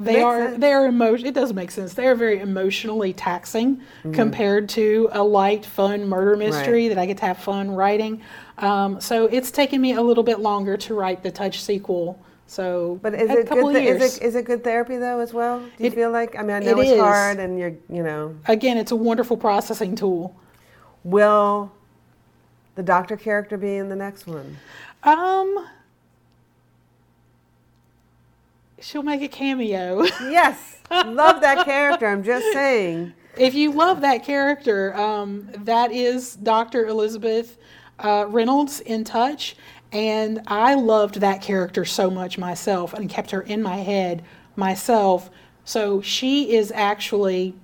they 0.00 0.20
are 0.22 0.48
sense. 0.48 0.60
they 0.60 0.72
are 0.72 0.86
emotion. 0.86 1.26
It 1.26 1.34
does 1.34 1.52
make 1.52 1.70
sense. 1.72 1.94
They 1.94 2.06
are 2.06 2.14
very 2.14 2.38
emotionally 2.40 3.12
taxing 3.12 3.76
Mm-hmm. 3.76 4.12
compared 4.12 4.68
to 4.70 5.08
a 5.12 5.22
light, 5.22 5.64
fun 5.66 6.08
murder 6.08 6.36
mystery 6.36 6.86
that 6.88 6.98
I 6.98 7.06
get 7.06 7.16
to 7.18 7.26
have 7.26 7.38
fun 7.38 7.70
writing. 7.72 8.22
Um, 8.58 9.00
so 9.00 9.26
it's 9.26 9.50
taken 9.50 9.80
me 9.80 9.94
a 9.94 10.02
little 10.02 10.22
bit 10.22 10.38
longer 10.40 10.76
to 10.76 10.94
write 10.94 11.22
the 11.24 11.30
Touch 11.32 11.60
sequel. 11.62 12.20
So 12.50 12.98
But 13.02 13.14
is 13.14 13.28
a 13.30 13.38
it 13.40 13.46
couple 13.46 13.64
good? 13.68 13.74
Th- 13.74 13.84
years. 13.84 14.02
is 14.02 14.16
it 14.18 14.22
is 14.24 14.34
it 14.34 14.44
good 14.46 14.64
therapy 14.64 14.96
though 14.96 15.20
as 15.20 15.32
well? 15.34 15.60
Do 15.60 15.66
you 15.84 15.86
It- 15.88 15.94
feel 15.94 16.10
like? 16.10 16.34
I 16.36 16.42
mean, 16.42 16.56
I 16.56 16.58
know 16.60 16.78
it 16.78 16.84
it's 16.84 16.90
is. 16.92 17.00
hard, 17.00 17.38
and 17.38 17.58
you're 17.58 17.74
you 17.90 18.02
know. 18.02 18.34
Again, 18.46 18.78
it's 18.78 18.90
a 18.90 18.96
wonderful 18.96 19.36
processing 19.36 19.94
tool. 19.94 20.34
Will 21.04 21.70
the 22.74 22.82
doctor 22.82 23.16
character 23.18 23.56
be 23.58 23.76
in 23.76 23.90
the 23.90 23.96
next 23.96 24.26
one? 24.26 24.56
Um, 25.02 25.66
she'll 28.80 29.02
make 29.02 29.22
a 29.22 29.28
cameo. 29.28 30.04
Yes, 30.22 30.78
love 30.90 31.40
that 31.42 31.64
character. 31.66 32.06
I'm 32.06 32.22
just 32.22 32.50
saying. 32.52 33.12
if 33.36 33.54
you 33.54 33.72
love 33.72 34.00
that 34.00 34.24
character, 34.24 34.94
um, 34.96 35.48
that 35.64 35.92
is 35.92 36.34
Dr. 36.36 36.86
Elizabeth 36.86 37.58
uh, 37.98 38.24
Reynolds 38.28 38.80
in 38.80 39.04
Touch. 39.04 39.54
And 39.92 40.42
I 40.46 40.74
loved 40.74 41.20
that 41.20 41.40
character 41.40 41.84
so 41.84 42.10
much 42.10 42.36
myself 42.38 42.92
and 42.92 43.08
kept 43.08 43.30
her 43.30 43.40
in 43.42 43.62
my 43.62 43.76
head 43.76 44.22
myself. 44.56 45.30
So 45.64 46.02
she 46.02 46.54
is 46.54 46.70
actually, 46.74 47.54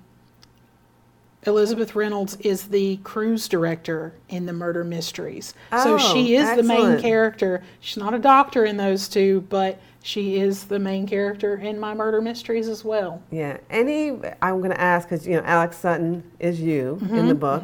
Elizabeth 1.43 1.95
Reynolds 1.95 2.35
is 2.37 2.69
the 2.69 2.97
cruise 2.97 3.47
director 3.47 4.13
in 4.29 4.47
the 4.47 4.53
murder 4.53 4.83
mysteries. 4.83 5.53
Oh, 5.71 5.97
so 5.97 6.13
she 6.13 6.35
is 6.35 6.55
the 6.55 6.63
main 6.63 6.99
character. 6.99 7.61
She's 7.79 7.97
not 7.97 8.13
a 8.15 8.19
doctor 8.19 8.65
in 8.65 8.77
those 8.77 9.07
two, 9.07 9.41
but 9.49 9.79
she 10.01 10.37
is 10.39 10.65
the 10.65 10.79
main 10.79 11.05
character 11.07 11.55
in 11.55 11.79
my 11.79 11.93
murder 11.93 12.21
mysteries 12.21 12.67
as 12.67 12.83
well. 12.83 13.21
Yeah. 13.31 13.57
Any? 13.69 14.09
I'm 14.41 14.59
going 14.59 14.71
to 14.71 14.81
ask 14.81 15.07
because 15.07 15.27
you 15.27 15.35
know 15.35 15.43
Alex 15.45 15.77
Sutton 15.77 16.23
is 16.39 16.59
you 16.59 16.97
in 17.01 17.07
Mm-hmm, 17.09 17.27
the 17.27 17.35
book. 17.35 17.63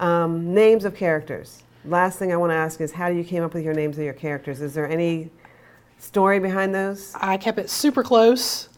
Um, 0.00 0.54
names 0.54 0.84
of 0.84 0.94
characters. 0.94 1.62
Last 1.86 2.18
thing 2.18 2.32
I 2.32 2.36
want 2.36 2.50
to 2.50 2.56
ask 2.56 2.80
is 2.80 2.92
how 2.92 3.08
you 3.08 3.24
came 3.24 3.42
up 3.42 3.54
with 3.54 3.64
your 3.64 3.74
names 3.74 3.98
of 3.98 4.04
your 4.04 4.14
characters. 4.14 4.60
Is 4.60 4.74
there 4.74 4.88
any 4.88 5.30
story 5.98 6.38
behind 6.38 6.74
those? 6.74 7.12
I 7.14 7.36
kept 7.36 7.58
it 7.58 7.70
super 7.70 8.02
close. 8.02 8.68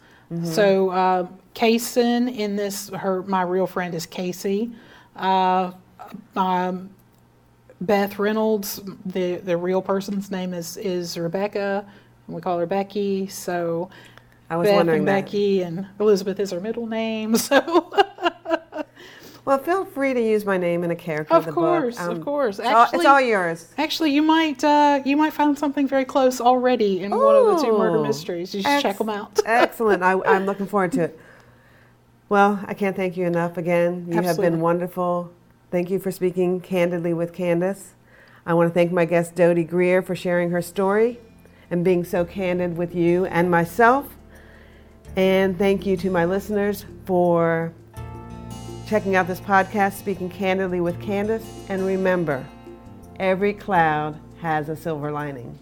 So 0.43 0.91
uh, 0.91 1.27
Kaysen 1.55 2.35
in 2.37 2.55
this, 2.55 2.89
her 2.89 3.23
my 3.23 3.41
real 3.41 3.65
friend 3.65 3.95
is 3.95 4.05
Casey. 4.05 4.71
Uh, 5.15 5.71
um, 6.35 6.91
Beth 7.81 8.19
Reynolds, 8.19 8.79
the 9.05 9.37
the 9.37 9.57
real 9.57 9.81
person's 9.81 10.29
name 10.29 10.53
is 10.53 10.77
is 10.77 11.17
Rebecca, 11.17 11.83
and 12.27 12.35
we 12.35 12.41
call 12.41 12.59
her 12.59 12.67
Becky. 12.67 13.27
So 13.27 13.89
I 14.51 14.57
was 14.57 14.67
Beth 14.67 14.75
wondering 14.75 14.99
and 14.99 15.07
that. 15.07 15.25
Becky 15.25 15.63
and 15.63 15.87
Elizabeth 15.99 16.39
is 16.39 16.51
her 16.51 16.59
middle 16.59 16.85
name. 16.85 17.35
So 17.37 17.91
Well, 19.45 19.57
feel 19.57 19.85
free 19.85 20.13
to 20.13 20.21
use 20.21 20.45
my 20.45 20.57
name 20.57 20.83
in 20.83 20.91
a 20.91 20.95
character 20.95 21.33
Of 21.33 21.39
of 21.41 21.45
the 21.47 21.51
book. 21.53 21.81
course, 21.81 21.99
of 21.99 22.21
course. 22.21 22.59
It's 22.59 22.67
all, 22.67 22.87
it's 22.93 23.05
all 23.05 23.21
yours. 23.21 23.67
actually, 23.77 24.11
you 24.11 24.21
might 24.21 24.63
uh, 24.63 25.01
you 25.05 25.17
might 25.17 25.33
find 25.33 25.57
something 25.57 25.87
very 25.87 26.05
close 26.05 26.39
already 26.41 27.01
in 27.01 27.11
one 27.11 27.35
of 27.35 27.45
the 27.57 27.65
two 27.65 27.77
murder 27.77 27.99
mysteries. 28.01 28.53
You 28.53 28.61
should 28.61 28.81
check 28.81 28.97
them 28.97 29.09
out. 29.09 29.39
Excellent. 29.45 30.03
I, 30.03 30.19
I'm 30.25 30.45
looking 30.45 30.67
forward 30.67 30.91
to 30.93 31.03
it. 31.03 31.19
Well, 32.27 32.59
I 32.67 32.73
can't 32.75 32.95
thank 32.95 33.17
you 33.17 33.25
enough 33.25 33.57
again. 33.57 34.05
You 34.07 34.21
have 34.21 34.37
been 34.37 34.59
wonderful. 34.59 35.31
Thank 35.71 35.89
you 35.89 35.99
for 35.99 36.11
speaking 36.11 36.61
candidly 36.61 37.13
with 37.13 37.33
Candace. 37.33 37.93
I 38.45 38.53
want 38.53 38.69
to 38.69 38.73
thank 38.73 38.91
my 38.91 39.05
guest 39.05 39.35
Doddie 39.35 39.63
Greer 39.63 40.01
for 40.01 40.15
sharing 40.15 40.51
her 40.51 40.61
story 40.61 41.19
and 41.71 41.83
being 41.83 42.03
so 42.03 42.25
candid 42.25 42.77
with 42.77 42.93
you 42.95 43.25
and 43.25 43.49
myself. 43.49 44.15
And 45.15 45.57
thank 45.57 45.85
you 45.85 45.97
to 45.97 46.09
my 46.11 46.25
listeners 46.25 46.85
for 47.05 47.73
checking 48.89 49.15
out 49.15 49.27
this 49.27 49.39
podcast, 49.39 49.99
Speaking 49.99 50.31
Candidly 50.31 50.81
with 50.81 50.99
Candace. 50.99 51.45
And 51.69 51.85
remember, 51.85 52.43
every 53.19 53.53
cloud 53.53 54.19
has 54.41 54.67
a 54.67 54.75
silver 54.75 55.11
lining. 55.11 55.59